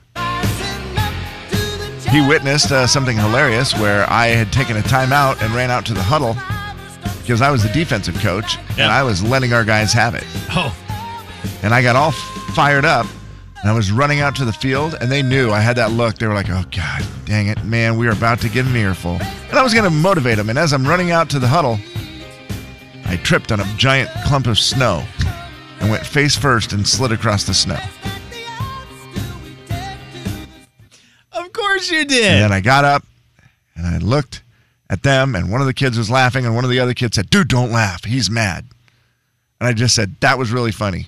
[2.12, 5.94] He witnessed uh, something hilarious where I had taken a timeout and ran out to
[5.94, 6.36] the huddle
[7.22, 10.24] because I was the defensive coach and I was letting our guys have it.
[10.50, 10.76] Oh.
[11.62, 12.12] And I got all
[12.56, 13.06] fired up
[13.62, 16.18] and I was running out to the field and they knew I had that look.
[16.18, 19.20] They were like, oh, God, dang it, man, we are about to get an earful.
[19.50, 20.50] And I was going to motivate them.
[20.50, 21.78] And as I'm running out to the huddle,
[23.06, 25.06] I tripped on a giant clump of snow
[25.80, 27.80] and went face first and slid across the snow.
[31.60, 32.26] Course you did.
[32.26, 33.04] And then I got up
[33.76, 34.42] and I looked
[34.90, 37.16] at them, and one of the kids was laughing, and one of the other kids
[37.16, 38.04] said, Dude, don't laugh.
[38.06, 38.66] He's mad.
[39.60, 41.08] And I just said, That was really funny.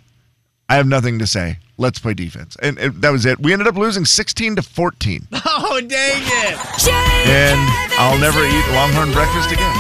[0.70, 1.58] I have nothing to say.
[1.78, 2.56] Let's play defense.
[2.62, 3.40] And it, that was it.
[3.40, 5.28] We ended up losing 16 to 14.
[5.64, 6.88] Oh, dang it.
[7.28, 7.60] And
[7.98, 9.74] I'll never eat Longhorn breakfast again.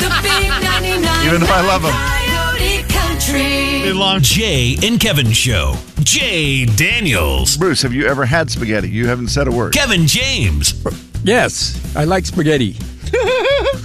[0.00, 2.23] The big 99 Even though I love 'em.
[3.26, 4.20] Coyote Country.
[4.22, 5.74] Jay and Kevin Show.
[6.00, 7.56] Jay Daniels.
[7.56, 8.88] Bruce, have you ever had spaghetti?
[8.90, 9.72] You haven't said a word.
[9.72, 10.74] Kevin James.
[11.24, 12.76] Yes, I like spaghetti.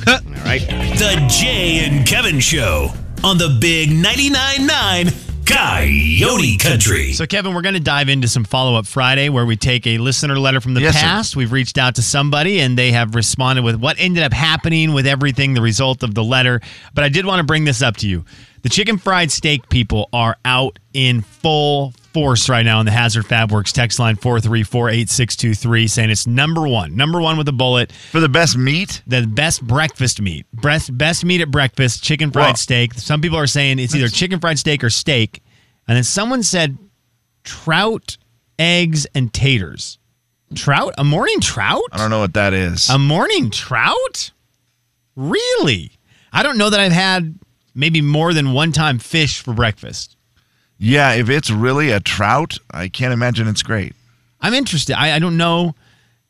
[0.08, 0.62] All right.
[0.98, 2.90] The Jay and Kevin Show
[3.24, 5.08] on the Big 99.9 9
[5.46, 7.14] Coyote Country.
[7.14, 9.98] So, Kevin, we're going to dive into some follow up Friday where we take a
[9.98, 11.00] listener letter from the Yes, sir.
[11.02, 11.36] past.
[11.36, 15.08] We've reached out to somebody and they have responded with what ended up happening with
[15.08, 16.62] everything, the result of the letter.
[16.94, 18.26] But I did want to bring this up to you.
[18.62, 23.26] The chicken fried steak people are out in full force right now in the Hazard
[23.26, 27.91] Fab Works text line 4348623 saying it's number one, number one with a bullet.
[27.91, 29.01] For the best meat?
[29.07, 30.45] The best breakfast meat.
[30.53, 32.93] Best, best meat at breakfast, chicken fried steak.
[32.95, 35.41] Some people are saying it's either chicken fried steak or steak.
[35.88, 36.78] And then someone said
[37.43, 38.18] trout,
[38.57, 39.97] eggs, and taters.
[40.55, 40.95] Trout?
[40.97, 41.84] A morning trout?
[41.91, 42.89] I don't know what that is.
[42.89, 44.32] A morning trout?
[45.16, 45.91] Really?
[46.34, 47.39] I don't know that I've had
[47.80, 50.16] maybe more than one time fish for breakfast.
[50.78, 53.94] Yeah, if it's really a trout, I can't imagine it's great.
[54.42, 54.96] I'm interested.
[54.98, 55.76] I, I don't know.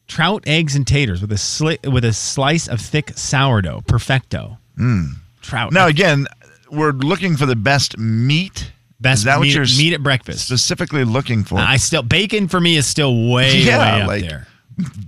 [0.08, 3.82] Trout, eggs, and taters with a sli- with a slice of thick sourdough.
[3.88, 4.58] Perfecto.
[4.78, 5.14] Mm.
[5.41, 5.72] Trout.
[5.72, 6.26] Now again,
[6.72, 8.72] we're looking for the best meat.
[9.00, 10.45] Best is that what meat- you're meat at breakfast.
[10.45, 11.60] specifically looking for?
[11.60, 14.47] I still bacon for me is still way Yeah, way up like- there.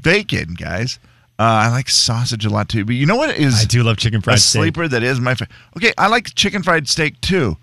[0.02, 1.00] bacon, guys.
[1.40, 2.86] Uh, I like sausage a lot too.
[2.86, 4.60] But you know what is I do love chicken fried a steak.
[4.60, 5.56] sleeper that is my favorite.
[5.78, 7.58] Okay, I like chicken fried steak too,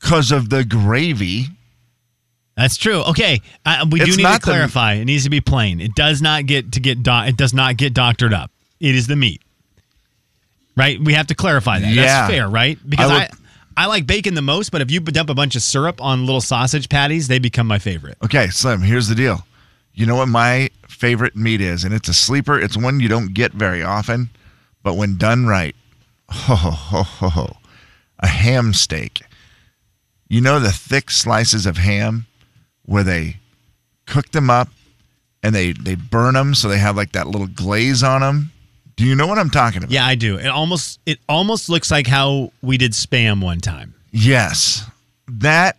[0.00, 1.46] because of the gravy.
[2.56, 3.02] That's true.
[3.04, 4.94] Okay, uh, we do need to not the- clarify.
[4.94, 5.80] it needs to be plain.
[5.80, 8.50] It does not get to get do- it does not get doctored up.
[8.80, 9.40] It is the meat,
[10.76, 11.00] right?
[11.00, 11.92] We have to clarify that.
[11.92, 12.02] Yeah.
[12.02, 12.78] That's fair, right?
[12.88, 13.30] Because I I, would-
[13.76, 16.40] I like bacon the most, but if you dump a bunch of syrup on little
[16.40, 18.18] sausage patties, they become my favorite.
[18.24, 18.80] Okay, Slim.
[18.82, 19.46] Here's the deal.
[19.94, 22.58] You know what my favorite meat is, and it's a sleeper.
[22.58, 24.30] It's one you don't get very often,
[24.82, 25.74] but when done right,
[26.28, 27.56] ho ho ho ho ho,
[28.18, 29.22] a ham steak.
[30.28, 32.26] You know the thick slices of ham
[32.84, 33.38] where they
[34.06, 34.68] cook them up
[35.42, 38.52] and they they burn them so they have like that little glaze on them.
[38.96, 39.90] Do you know what I'm talking about?
[39.90, 40.36] Yeah, I do.
[40.36, 43.94] It almost it almost looks like how we did spam one time.
[44.10, 44.84] Yes.
[45.26, 45.76] That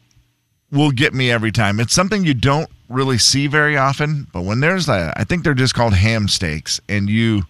[0.71, 1.79] will get me every time.
[1.79, 5.53] It's something you don't really see very often, but when there's a, I think they're
[5.53, 7.43] just called ham steaks, and you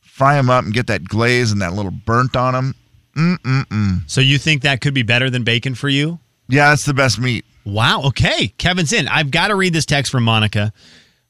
[0.00, 2.74] fry them up and get that glaze and that little burnt on them.
[3.16, 4.10] Mm-mm-mm.
[4.10, 6.18] So you think that could be better than bacon for you?
[6.48, 7.44] Yeah, that's the best meat.
[7.64, 8.02] Wow.
[8.06, 8.48] Okay.
[8.58, 9.08] Kevin's in.
[9.08, 10.72] I've got to read this text from Monica.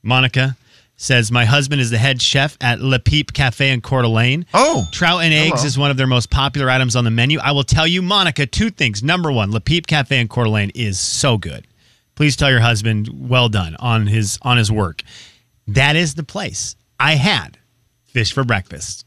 [0.03, 0.57] Monica
[0.97, 4.47] says, My husband is the head chef at Le Peep Cafe in Coeur d'Alene.
[4.55, 4.87] Oh.
[4.93, 5.67] Trout and eggs Hello.
[5.67, 7.39] is one of their most popular items on the menu.
[7.41, 9.03] I will tell you, Monica, two things.
[9.03, 11.67] Number one, Le Peep Cafe in Coeur d'Alene is so good.
[12.15, 15.03] Please tell your husband, well done on his on his work.
[15.69, 16.77] That is the place.
[17.01, 17.59] I had
[18.07, 19.07] fish for breakfast.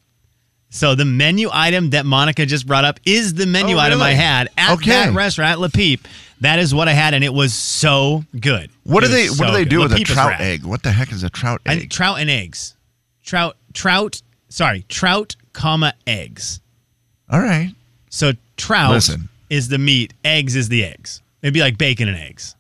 [0.72, 4.12] So the menu item that Monica just brought up is the menu Oh, item I
[4.12, 4.90] had at Okay.
[4.90, 6.06] that restaurant at La Peep.
[6.42, 8.70] That is what I had, and it was so good.
[8.84, 9.70] What It do they What do they good.
[9.70, 10.64] do La with a Peep trout egg?
[10.66, 11.82] What the heck is a trout egg?
[11.84, 12.74] And trout and eggs.
[13.24, 14.22] Trout, trout.
[14.50, 16.60] Sorry, trout, comma eggs.
[17.30, 17.72] All right.
[18.10, 19.30] So trout Listen.
[19.50, 20.14] is the meat.
[20.26, 21.22] Eggs is the eggs.
[21.42, 22.55] It'd be like bacon and eggs.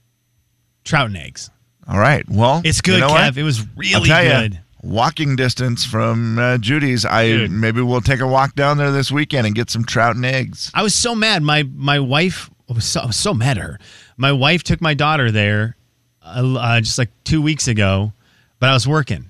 [0.86, 1.50] Trout and eggs.
[1.88, 2.24] All right.
[2.30, 3.26] Well, It's good, you know Kev.
[3.32, 3.38] what?
[3.38, 4.60] It was really good.
[4.82, 7.06] walking distance from uh, Judy's.
[7.06, 7.52] I Dude.
[7.52, 10.72] maybe we'll take a walk down there this weekend and get some trout and eggs.
[10.74, 11.44] I was so mad.
[11.44, 13.80] My my wife I was so, I was so mad at her.
[14.18, 15.76] My wife took my daughter there
[16.24, 18.14] uh, uh, just like two weeks ago,
[18.60, 19.26] but I was working,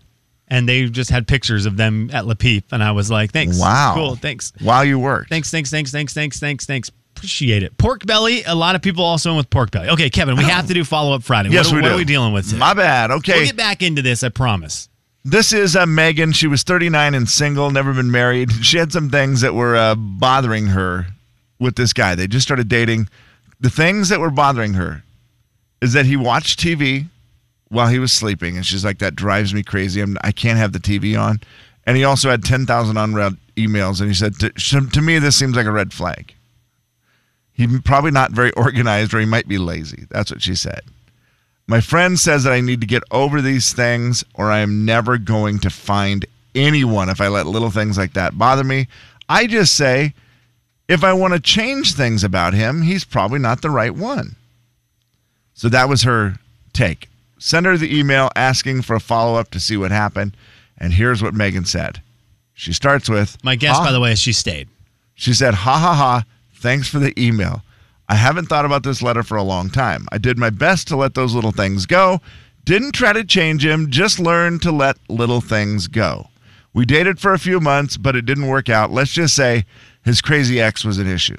[0.48, 3.60] and they just had pictures of them at La Peep, and I was like, "Thanks,
[3.60, 3.94] Wow.
[3.96, 5.28] cool, thanks, While you work.
[5.28, 7.78] thanks, thanks, thanks, thanks, thanks, thanks, thanks." Appreciate it.
[7.78, 8.44] Pork belly.
[8.44, 9.90] A lot of people also in with pork belly.
[9.90, 11.50] Okay, Kevin, we have to do follow up Friday.
[11.50, 11.96] Yes, what, we what do.
[11.96, 12.46] are we dealing with?
[12.46, 12.60] Today?
[12.60, 13.12] My bad.
[13.12, 13.34] Okay.
[13.34, 14.24] We'll get back into this.
[14.24, 14.90] I promise.
[15.24, 16.34] This is uh, Megan.
[16.34, 18.52] She was 39 and single, never been married.
[18.64, 21.08] She had some things that were uh, bothering her
[21.60, 22.14] with this guy.
[22.16, 23.10] They just started dating.
[23.60, 25.04] The things that were bothering her
[25.82, 27.08] is that he watched TV
[27.70, 30.02] while he was sleeping, and she's like, "That drives me crazy.
[30.02, 31.40] I'm, I can't have the TV on."
[31.88, 35.56] And he also had 10,000 unread emails, and he said, to, "To me, this seems
[35.56, 36.36] like a red flag."
[37.56, 40.06] He's probably not very organized, or he might be lazy.
[40.10, 40.82] That's what she said.
[41.68, 45.18] My friend says that I need to get over these things or I am never
[45.18, 48.88] going to find anyone if I let little things like that bother me.
[49.28, 50.14] I just say,
[50.88, 54.36] if I want to change things about him, he's probably not the right one.
[55.56, 56.36] So that was her
[56.74, 57.10] take.
[57.40, 60.38] Send her the email asking for a follow up to see what happened.
[60.78, 62.02] And here's what Megan said.
[62.54, 63.92] She starts with My guess, "Ha." by ah.
[63.92, 64.70] the way, is she stayed.
[65.16, 66.24] She said, ha ha ha,
[66.66, 67.62] thanks for the email.
[68.10, 70.08] I haven't thought about this letter for a long time.
[70.12, 72.22] I did my best to let those little things go.
[72.64, 76.30] Didn't try to change him, just learned to let little things go.
[76.74, 78.90] We dated for a few months, but it didn't work out.
[78.90, 79.66] Let's just say
[80.04, 81.38] his crazy ex was an issue.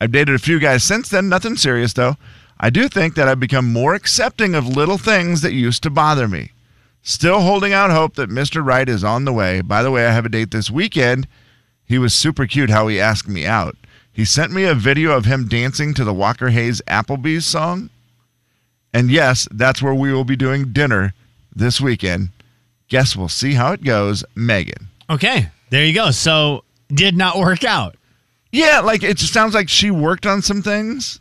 [0.00, 2.16] I've dated a few guys since then, nothing serious though.
[2.60, 6.28] I do think that I've become more accepting of little things that used to bother
[6.28, 6.52] me.
[7.02, 8.64] Still holding out hope that Mr.
[8.64, 9.60] Right is on the way.
[9.60, 11.26] By the way, I have a date this weekend.
[11.84, 13.76] He was super cute how he asked me out.
[14.20, 17.88] He sent me a video of him dancing to the Walker Hayes Applebee's song.
[18.92, 21.14] And yes, that's where we will be doing dinner
[21.56, 22.28] this weekend.
[22.88, 24.88] Guess we'll see how it goes, Megan.
[25.08, 26.10] Okay, there you go.
[26.10, 27.96] So did not work out.
[28.52, 31.18] Yeah, like it just sounds like she worked on some things.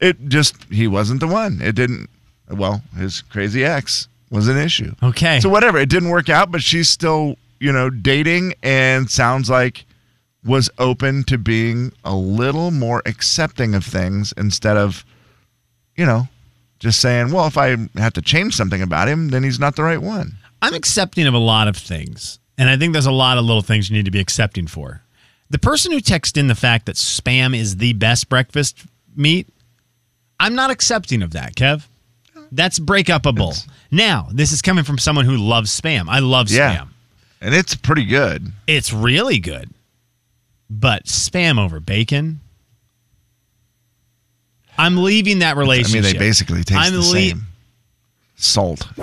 [0.00, 1.60] It just he wasn't the one.
[1.62, 2.10] It didn't
[2.50, 4.92] well, his crazy ex was an issue.
[5.04, 5.38] Okay.
[5.38, 9.84] So whatever, it didn't work out, but she's still, you know, dating and sounds like
[10.44, 15.04] was open to being a little more accepting of things instead of,
[15.96, 16.28] you know,
[16.78, 19.82] just saying, well, if I have to change something about him, then he's not the
[19.82, 20.36] right one.
[20.62, 22.38] I'm accepting of a lot of things.
[22.56, 25.02] And I think there's a lot of little things you need to be accepting for.
[25.50, 28.84] The person who texted in the fact that spam is the best breakfast
[29.16, 29.48] meat,
[30.38, 31.84] I'm not accepting of that, Kev.
[32.52, 33.54] That's break breakupable.
[33.90, 36.06] now, this is coming from someone who loves spam.
[36.08, 36.76] I love Yeah.
[36.78, 36.88] spam.
[37.40, 38.52] And it's pretty good.
[38.66, 39.70] It's really good.
[40.70, 42.40] But spam over bacon?
[44.76, 46.00] I'm leaving that relationship.
[46.00, 47.46] I mean, they basically taste I'm the lea- same.
[48.36, 48.86] Salt.
[48.96, 49.02] Jay,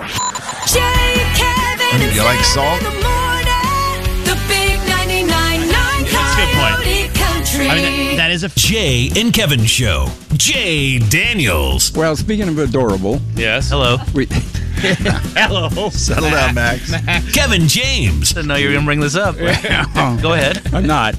[1.34, 2.78] Kevin, and You like salt?
[2.78, 4.24] in the morning.
[4.24, 7.15] The big 99.9 That's a good point.
[7.56, 10.08] Coyote I mean, that is a Jay and Kevin show.
[10.34, 11.92] Jay Daniels.
[11.92, 13.70] Well, speaking of adorable, Yes.
[13.70, 13.96] Hello.
[14.14, 14.26] we
[14.78, 15.88] Hello.
[15.90, 16.90] Settle down, Max.
[17.32, 18.30] Kevin James.
[18.30, 19.36] Didn't know you were gonna bring this up.
[20.22, 20.60] Go ahead.
[20.74, 21.14] I'm not.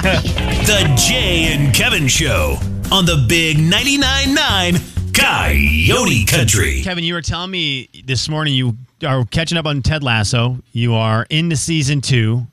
[0.00, 2.56] The Jay and Kevin show
[2.90, 4.74] on the big 99.9 9
[5.12, 6.80] Coyote Country.
[6.82, 8.76] Kevin, you were telling me this morning you
[9.06, 10.58] are catching up on Ted Lasso.
[10.72, 12.46] You are into season two,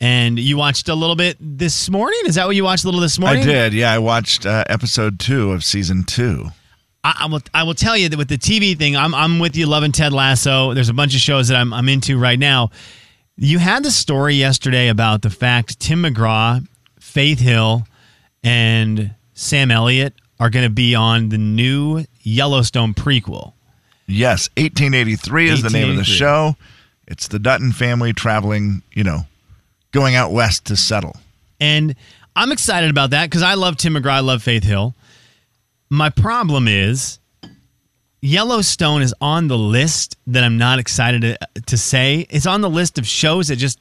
[0.00, 2.20] and you watched a little bit this morning.
[2.26, 3.42] Is that what you watched a little this morning?
[3.42, 3.74] I did.
[3.74, 6.48] Yeah, I watched uh, episode two of season two.
[7.04, 7.40] I, I will.
[7.54, 10.12] I will tell you that with the TV thing, I'm I'm with you, loving Ted
[10.12, 10.74] Lasso.
[10.74, 12.70] There's a bunch of shows that I'm I'm into right now.
[13.36, 16.66] You had the story yesterday about the fact Tim McGraw,
[16.98, 17.86] Faith Hill,
[18.42, 23.52] and Sam Elliott are going to be on the new Yellowstone prequel.
[24.06, 26.56] Yes, 1883 is the name of the show.
[27.06, 29.26] It's the Dutton family traveling, you know,
[29.92, 31.16] going out west to settle.
[31.60, 31.94] And
[32.36, 34.10] I'm excited about that because I love Tim McGraw.
[34.12, 34.94] I love Faith Hill.
[35.90, 37.18] My problem is
[38.20, 42.26] Yellowstone is on the list that I'm not excited to, to say.
[42.30, 43.78] It's on the list of shows that just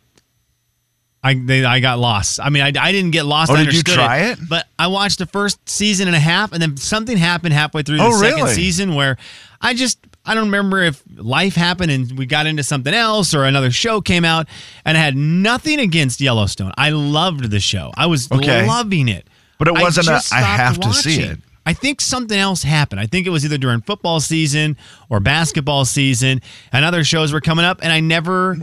[1.23, 2.39] I they, I got lost.
[2.41, 3.51] I mean, I, I didn't get lost.
[3.51, 4.39] Oh, I did you try it?
[4.47, 7.97] But I watched the first season and a half, and then something happened halfway through
[7.97, 8.53] the Oh, second really?
[8.53, 9.17] season where
[9.59, 9.97] I just
[10.27, 14.01] I don't remember if life happened and we got into something else or another show
[14.01, 14.47] came out.
[14.85, 16.73] And I had nothing against Yellowstone.
[16.77, 17.91] I loved the show.
[17.97, 18.67] I was Okay.
[18.67, 19.27] loving it.
[19.57, 21.39] But it wasn't a, just I have to see it.
[21.65, 23.01] I think something else happened.
[23.01, 24.77] I think it was either during football season
[25.09, 28.57] or basketball season, and other shows were coming up, and I never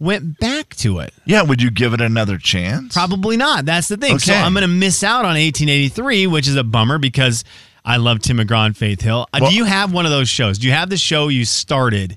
[0.00, 1.12] went back to it.
[1.24, 2.94] Yeah, would you give it another chance?
[2.94, 3.64] Probably not.
[3.64, 4.18] That's the thing.
[4.18, 7.44] So I'm going to miss out on 1883, which is a bummer because
[7.88, 9.26] I love Tim McGraw and Faith Hill.
[9.32, 10.58] Uh, Well- do you have one of those shows?
[10.58, 12.16] Do you have the show you started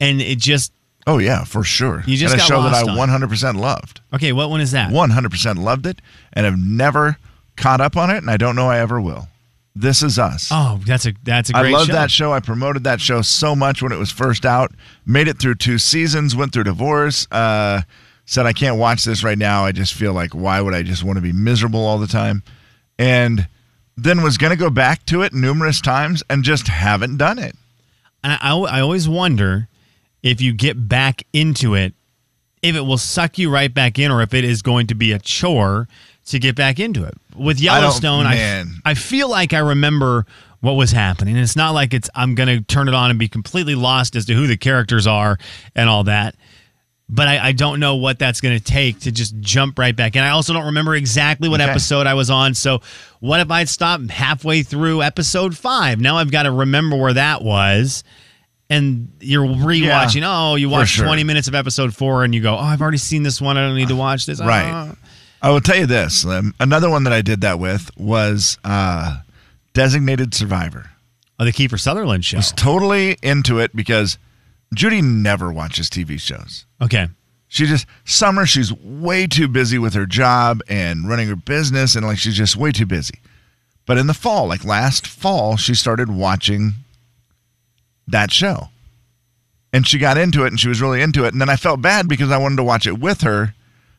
[0.00, 0.72] and it just
[1.06, 2.04] Oh yeah, for sure.
[2.06, 4.00] You just and a show that I 100% loved.
[4.14, 4.90] Okay, what one is that?
[4.92, 6.00] 100% loved it
[6.32, 7.16] and have never
[7.56, 9.28] caught up on it and I don't know I ever will.
[9.74, 10.48] This is us.
[10.50, 12.32] Oh, that's a that's a I love that show.
[12.32, 14.70] I promoted that show so much when it was first out.
[15.06, 16.36] Made it through two seasons.
[16.36, 17.26] Went through divorce.
[17.32, 17.80] Uh,
[18.26, 19.64] said I can't watch this right now.
[19.64, 22.42] I just feel like why would I just want to be miserable all the time?
[22.98, 23.48] And
[23.96, 27.56] then was going to go back to it numerous times and just haven't done it.
[28.24, 29.68] And I, I always wonder
[30.22, 31.94] if you get back into it,
[32.62, 35.12] if it will suck you right back in, or if it is going to be
[35.12, 35.88] a chore
[36.26, 37.14] to get back into it.
[37.36, 38.74] With Yellowstone, I, man.
[38.84, 40.26] I feel like I remember
[40.60, 41.34] what was happening.
[41.34, 44.14] And it's not like it's I'm going to turn it on and be completely lost
[44.14, 45.38] as to who the characters are
[45.74, 46.36] and all that.
[47.14, 50.16] But I, I don't know what that's going to take to just jump right back
[50.16, 51.68] And I also don't remember exactly what Okay.
[51.68, 52.54] episode I was on.
[52.54, 52.80] So,
[53.20, 56.00] what if I'd stopped halfway through episode five?
[56.00, 58.02] Now I've got to remember where that was
[58.70, 60.22] and you're rewatching.
[60.22, 61.04] Yeah, oh, you watch sure.
[61.04, 63.58] 20 minutes of episode four and you go, oh, I've already seen this one.
[63.58, 64.40] I don't need to watch this.
[64.40, 64.64] Right.
[64.64, 64.96] Ah.
[65.42, 66.24] I will tell you this.
[66.24, 69.18] Um, another one that I did that with was uh,
[69.74, 70.88] Designated Survivor.
[71.38, 72.38] Oh, the Kiefer Sutherland show.
[72.38, 74.16] Was totally into it because
[74.74, 76.66] Judy never watches TV shows.
[76.80, 77.08] Okay.
[77.48, 82.06] She just summer she's way too busy with her job and running her business and
[82.06, 83.20] like she's just way too busy.
[83.84, 86.72] But in the fall, like last fall, she started watching
[88.08, 88.68] that show.
[89.72, 91.32] And she got into it and she was really into it.
[91.32, 93.54] And then I felt bad because I wanted to watch it with her,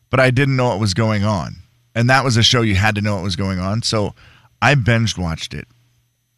[0.10, 1.56] but I didn't know what was going on.
[1.96, 3.84] And that was a show you had to know what was going on.
[3.84, 4.16] So
[4.62, 5.68] I binged watched it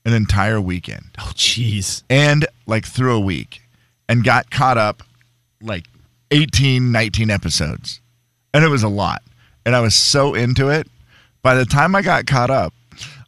[0.03, 1.11] an entire weekend.
[1.19, 2.03] Oh, jeez.
[2.09, 3.61] And like through a week
[4.07, 5.03] and got caught up
[5.61, 5.85] like
[6.31, 8.01] 18, 19 episodes.
[8.53, 9.21] And it was a lot.
[9.65, 10.87] And I was so into it.
[11.41, 12.73] By the time I got caught up,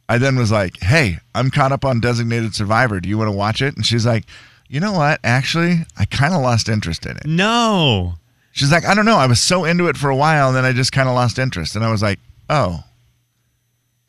[0.08, 3.00] I then was like, hey, I'm caught up on Designated Survivor.
[3.00, 3.76] Do you want to watch it?
[3.76, 4.24] And she's like,
[4.68, 5.20] you know what?
[5.22, 7.26] Actually, I kind of lost interest in it.
[7.26, 8.14] No.
[8.52, 9.16] She's like, I don't know.
[9.16, 11.38] I was so into it for a while, and then I just kind of lost
[11.38, 11.76] interest.
[11.76, 12.18] And I was like,
[12.48, 12.84] oh.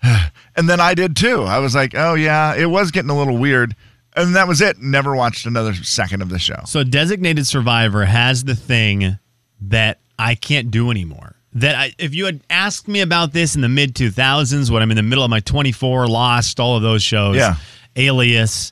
[0.04, 1.44] and then I did too.
[1.44, 3.76] I was like, oh, yeah, it was getting a little weird.
[4.20, 4.80] And that was it.
[4.80, 6.60] Never watched another second of the show.
[6.66, 9.18] So, Designated Survivor has the thing
[9.62, 11.36] that I can't do anymore.
[11.54, 14.92] That I, if you had asked me about this in the mid 2000s, when I'm
[14.92, 17.56] in the middle of my 24, Lost, all of those shows, Yeah.
[17.96, 18.72] Alias,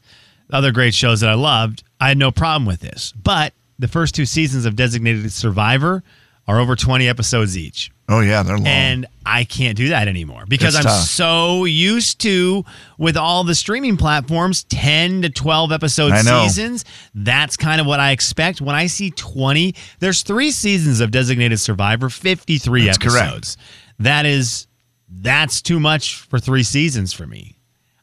[0.51, 3.13] other great shows that I loved, I had no problem with this.
[3.13, 6.03] But the first two seasons of Designated Survivor
[6.47, 7.91] are over 20 episodes each.
[8.09, 8.67] Oh, yeah, they're long.
[8.67, 11.03] And I can't do that anymore because It's I'm tough.
[11.07, 12.63] so used to
[12.97, 16.43] with all the streaming platforms 10 to 12 episode I know.
[16.43, 16.85] seasons.
[17.13, 18.61] That's kind of what I expect.
[18.61, 23.17] When I see 20, there's 3 seasons of Designated Survivor, 53 That's correct.
[23.25, 23.57] episodes.
[23.99, 24.67] That is
[25.09, 27.57] that's too much for 3 seasons for me.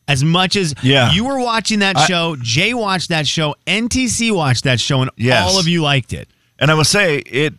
[0.06, 1.12] As much as Yeah.
[1.12, 5.10] you were watching that I- show, Jay watched that show, NTC watched that show, and
[5.16, 5.42] Yes.
[5.50, 6.28] all of you liked it.
[6.58, 7.54] And I will say it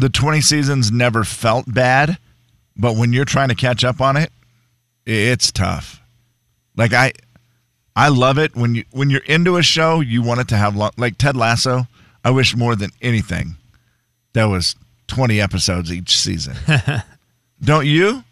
[0.00, 2.18] the 20 seasons never felt bad,
[2.76, 4.30] but when you're trying to catch up on it,
[5.06, 6.00] it's tough.
[6.76, 7.12] Like I
[7.96, 10.76] I love it when you when you're into a show, you want it to have
[10.76, 11.86] long, like Ted Lasso.
[12.24, 13.56] I wish more than anything
[14.34, 14.76] there was
[15.08, 16.54] 20 episodes each season.
[17.62, 18.22] Don't you?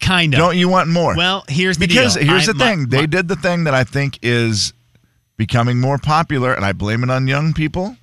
[0.00, 0.38] Kind of.
[0.38, 1.14] Don't you want more?
[1.16, 2.24] Well, here's the because deal.
[2.26, 2.88] here's I- the my- thing.
[2.88, 4.72] they did the thing that I think is
[5.36, 7.96] becoming more popular, and I blame it on young people.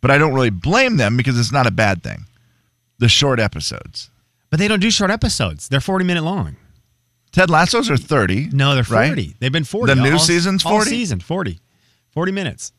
[0.00, 2.26] But I don't really blame them because it's not a bad thing.
[2.98, 4.10] The short episodes.
[4.50, 5.68] But they don't do short episodes.
[5.68, 6.56] They're 40 minute long.
[7.32, 8.50] Ted Lasso's are 30.
[8.52, 9.08] No, they're right?
[9.08, 9.36] 40.
[9.38, 9.94] They've been 40.
[9.94, 10.90] The new all, season's all 40?
[10.90, 11.60] season 40.
[12.10, 12.72] 40 minutes.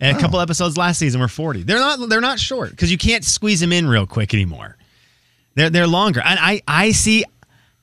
[0.00, 0.42] And a couple oh.
[0.42, 1.64] episodes last season were 40.
[1.64, 4.78] They're not they're not short cuz you can't squeeze them in real quick anymore.
[5.54, 6.22] They're they're longer.
[6.24, 7.24] And I I see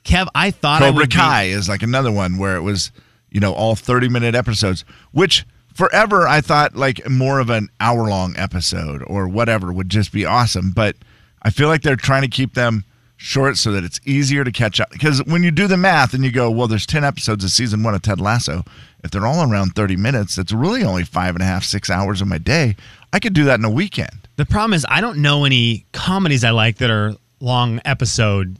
[0.04, 2.92] Kev, I thought I Cobra be- Kai is like another one where it was,
[3.30, 5.46] you know, all 30 minute episodes, which
[5.78, 10.26] forever I thought like more of an hour long episode or whatever would just be
[10.26, 10.72] awesome.
[10.72, 10.96] But
[11.44, 12.84] I feel like they're trying to keep them
[13.16, 14.90] short so that it's easier to catch up.
[14.90, 17.84] Because when you do the math and you go, well, there's 10 episodes of season
[17.84, 18.64] one of Ted Lasso.
[19.04, 22.22] If they're all around 30 minutes, that's really only five and a half, six hours
[22.22, 22.76] of my day.
[23.14, 24.28] I could do that in a weekend.
[24.36, 28.58] The problem is I don't know any comedies I like that are long episode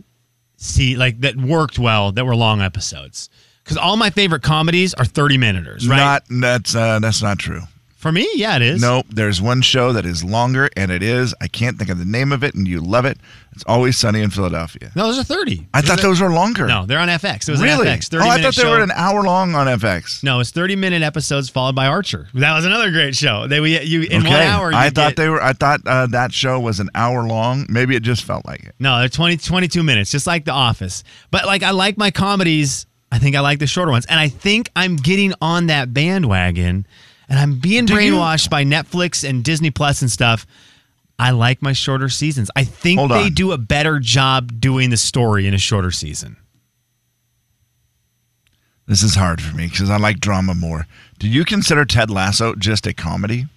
[0.58, 3.30] see like that worked well that were long episodes.
[3.68, 5.98] Because all my favorite comedies are 30 minuters, right?
[5.98, 7.64] Not that's uh, that's not true.
[7.98, 8.80] For me, yeah, it is.
[8.80, 9.08] Nope.
[9.10, 11.36] There's one show that is longer, and it is.
[11.42, 13.18] I can't think of the name of it, and you love it.
[13.52, 14.92] It's always sunny in Philadelphia.
[14.96, 15.68] No, those are 30.
[15.74, 16.66] I thought those were longer.
[16.66, 17.50] No, they're on FX.
[17.50, 17.90] It was really?
[17.90, 18.08] an FX.
[18.08, 18.70] 30 oh, I thought they show.
[18.70, 20.24] were an hour long on FX.
[20.24, 22.30] No, it's 30 minute episodes followed by Archer.
[22.36, 23.48] That was another great show.
[23.48, 24.30] They we you in okay.
[24.30, 24.72] one hour.
[24.74, 25.44] I thought get- they were.
[25.44, 27.66] I thought uh, that show was an hour long.
[27.68, 28.76] Maybe it just felt like it.
[28.80, 31.04] No, they're 20, 22 minutes, just like The Office.
[31.32, 32.86] But like I like my comedies.
[33.12, 34.06] I think I like the shorter ones.
[34.08, 36.86] And I think I'm getting on that bandwagon
[37.30, 40.46] and I'm being Do you- brainwashed by Netflix and Disney Plus and stuff.
[41.20, 42.52] I like my shorter seasons.
[42.56, 46.38] I think they do a better job doing the story in a shorter season.
[48.86, 50.88] This is hard for me because I like drama more.
[51.20, 53.48] Do you consider Ted Lasso just a comedy?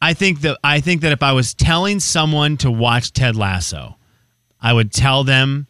[0.00, 3.96] I think that I think that if I was telling someone to watch Ted Lasso,
[4.60, 5.68] I would tell them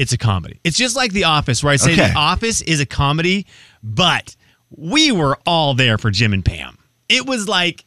[0.00, 0.58] it's a comedy.
[0.64, 2.08] It's just like The Office, where I say Okay.
[2.08, 3.46] The Office is a comedy,
[3.82, 4.34] but
[4.76, 6.78] we were all there for Jim and Pam.
[7.08, 7.84] It was like,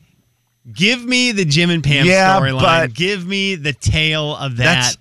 [0.72, 2.62] give me the Jim and Pam Yeah, storyline.
[2.62, 4.64] but- Give me the tale of that.
[4.64, 4.98] That's-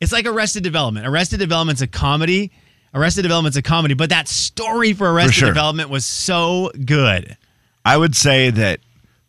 [0.00, 1.06] it's like Arrested Development.
[1.06, 2.50] Arrested Development's a comedy.
[2.92, 5.48] Arrested Development's a comedy, but that story for Arrested sure.
[5.48, 7.36] Development was so good.
[7.84, 8.80] I would say that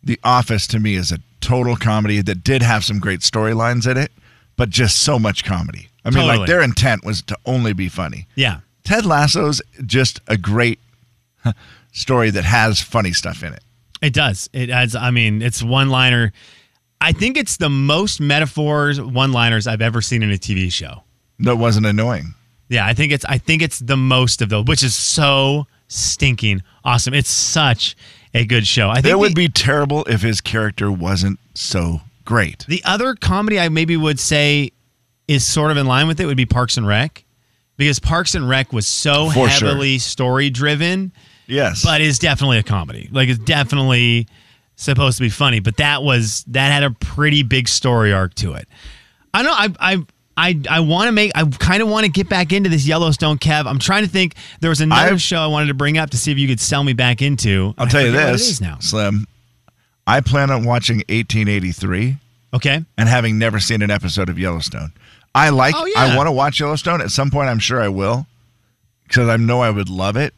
[0.04, 3.98] The Office to me is a total comedy that did have some great storylines in
[3.98, 4.12] it,
[4.58, 5.90] but just so much comedy.
[6.04, 6.38] I mean, Totally.
[6.40, 8.28] like their intent was to only be funny.
[8.36, 8.60] Yeah.
[8.84, 10.80] Ted Lasso's just a great
[11.92, 13.64] story that has funny stuff in it.
[14.02, 14.50] It does.
[14.54, 14.96] It has.
[14.96, 16.32] I mean, it's one liner.
[17.02, 21.04] I think it's the most metaphors, one liners I've ever seen in a TV show.
[21.40, 22.36] That wasn't annoying.
[22.70, 23.26] Yeah, I think it's.
[23.26, 27.14] I think it's the most of those, which is so stinking awesome.
[27.14, 27.96] It's such
[28.34, 28.90] a good show.
[28.90, 32.66] I think It would the, be terrible if his character wasn't so great.
[32.68, 34.72] the other comedy I maybe would say
[35.28, 37.24] is sort of in line with it would be Parks and Rec,
[37.78, 39.70] because Parks and Rec was so For sure.
[39.70, 41.12] heavily story driven.
[41.48, 41.84] Yes.
[41.84, 43.08] but it's definitely a comedy.
[43.12, 44.28] Like it's definitely
[44.76, 48.54] supposed to be funny, but that was that had a pretty big story arc to
[48.54, 48.68] it.
[49.34, 50.06] I know I I
[50.38, 53.38] I I want to make I kind of want to get back into this Yellowstone
[53.38, 53.68] Kev.
[53.68, 56.18] I'm trying to think there was another I've- show I wanted to bring up to
[56.18, 57.74] see if you could sell me back into.
[57.78, 58.78] I'll I tell you this, is now.
[58.80, 59.26] Slim.
[60.08, 62.18] I plan on watching 1883
[62.54, 62.84] Okay.
[62.98, 64.92] and having never seen an episode of Yellowstone.
[65.34, 65.76] I like.
[65.78, 65.94] Oh, yeah.
[66.00, 67.50] I want to watch Yellowstone at some point.
[67.50, 68.26] I'm sure I will,
[69.08, 70.34] because I know I would love it.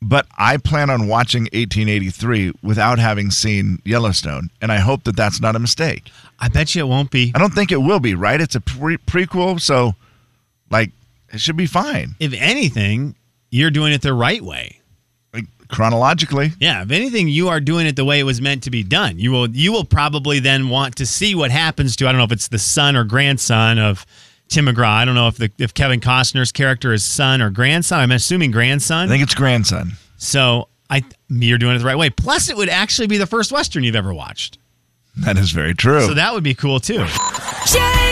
[0.00, 5.40] But I plan on watching 1883 without having seen Yellowstone, and I hope that that's
[5.40, 6.10] not a mistake.
[6.38, 7.32] I bet you it won't be.
[7.34, 8.14] I don't think it will be.
[8.14, 8.40] Right?
[8.40, 9.94] It's a pre- prequel, so
[10.70, 10.90] like
[11.32, 12.14] it should be fine.
[12.20, 13.14] If anything,
[13.50, 14.80] you're doing it the right way.
[15.74, 16.52] Like chronologically.
[16.60, 19.18] Yeah, if anything, you are doing it the way it was meant to be done.
[19.18, 22.24] You will you will probably then want to see what happens to I don't know
[22.24, 24.06] if it's the son or grandson of
[24.48, 24.88] Tim McGraw.
[24.88, 28.00] I don't know if the if Kevin Costner's character is son or grandson.
[28.00, 29.06] I'm assuming grandson.
[29.06, 29.92] I think it's grandson.
[30.16, 32.10] So I you're doing it the right way.
[32.10, 34.58] Plus, it would actually be the first western you've ever watched.
[35.16, 36.06] That is very true.
[36.06, 36.94] So that would be cool too.
[36.98, 37.12] Jay, Kevin,
[37.66, 38.03] and Slim.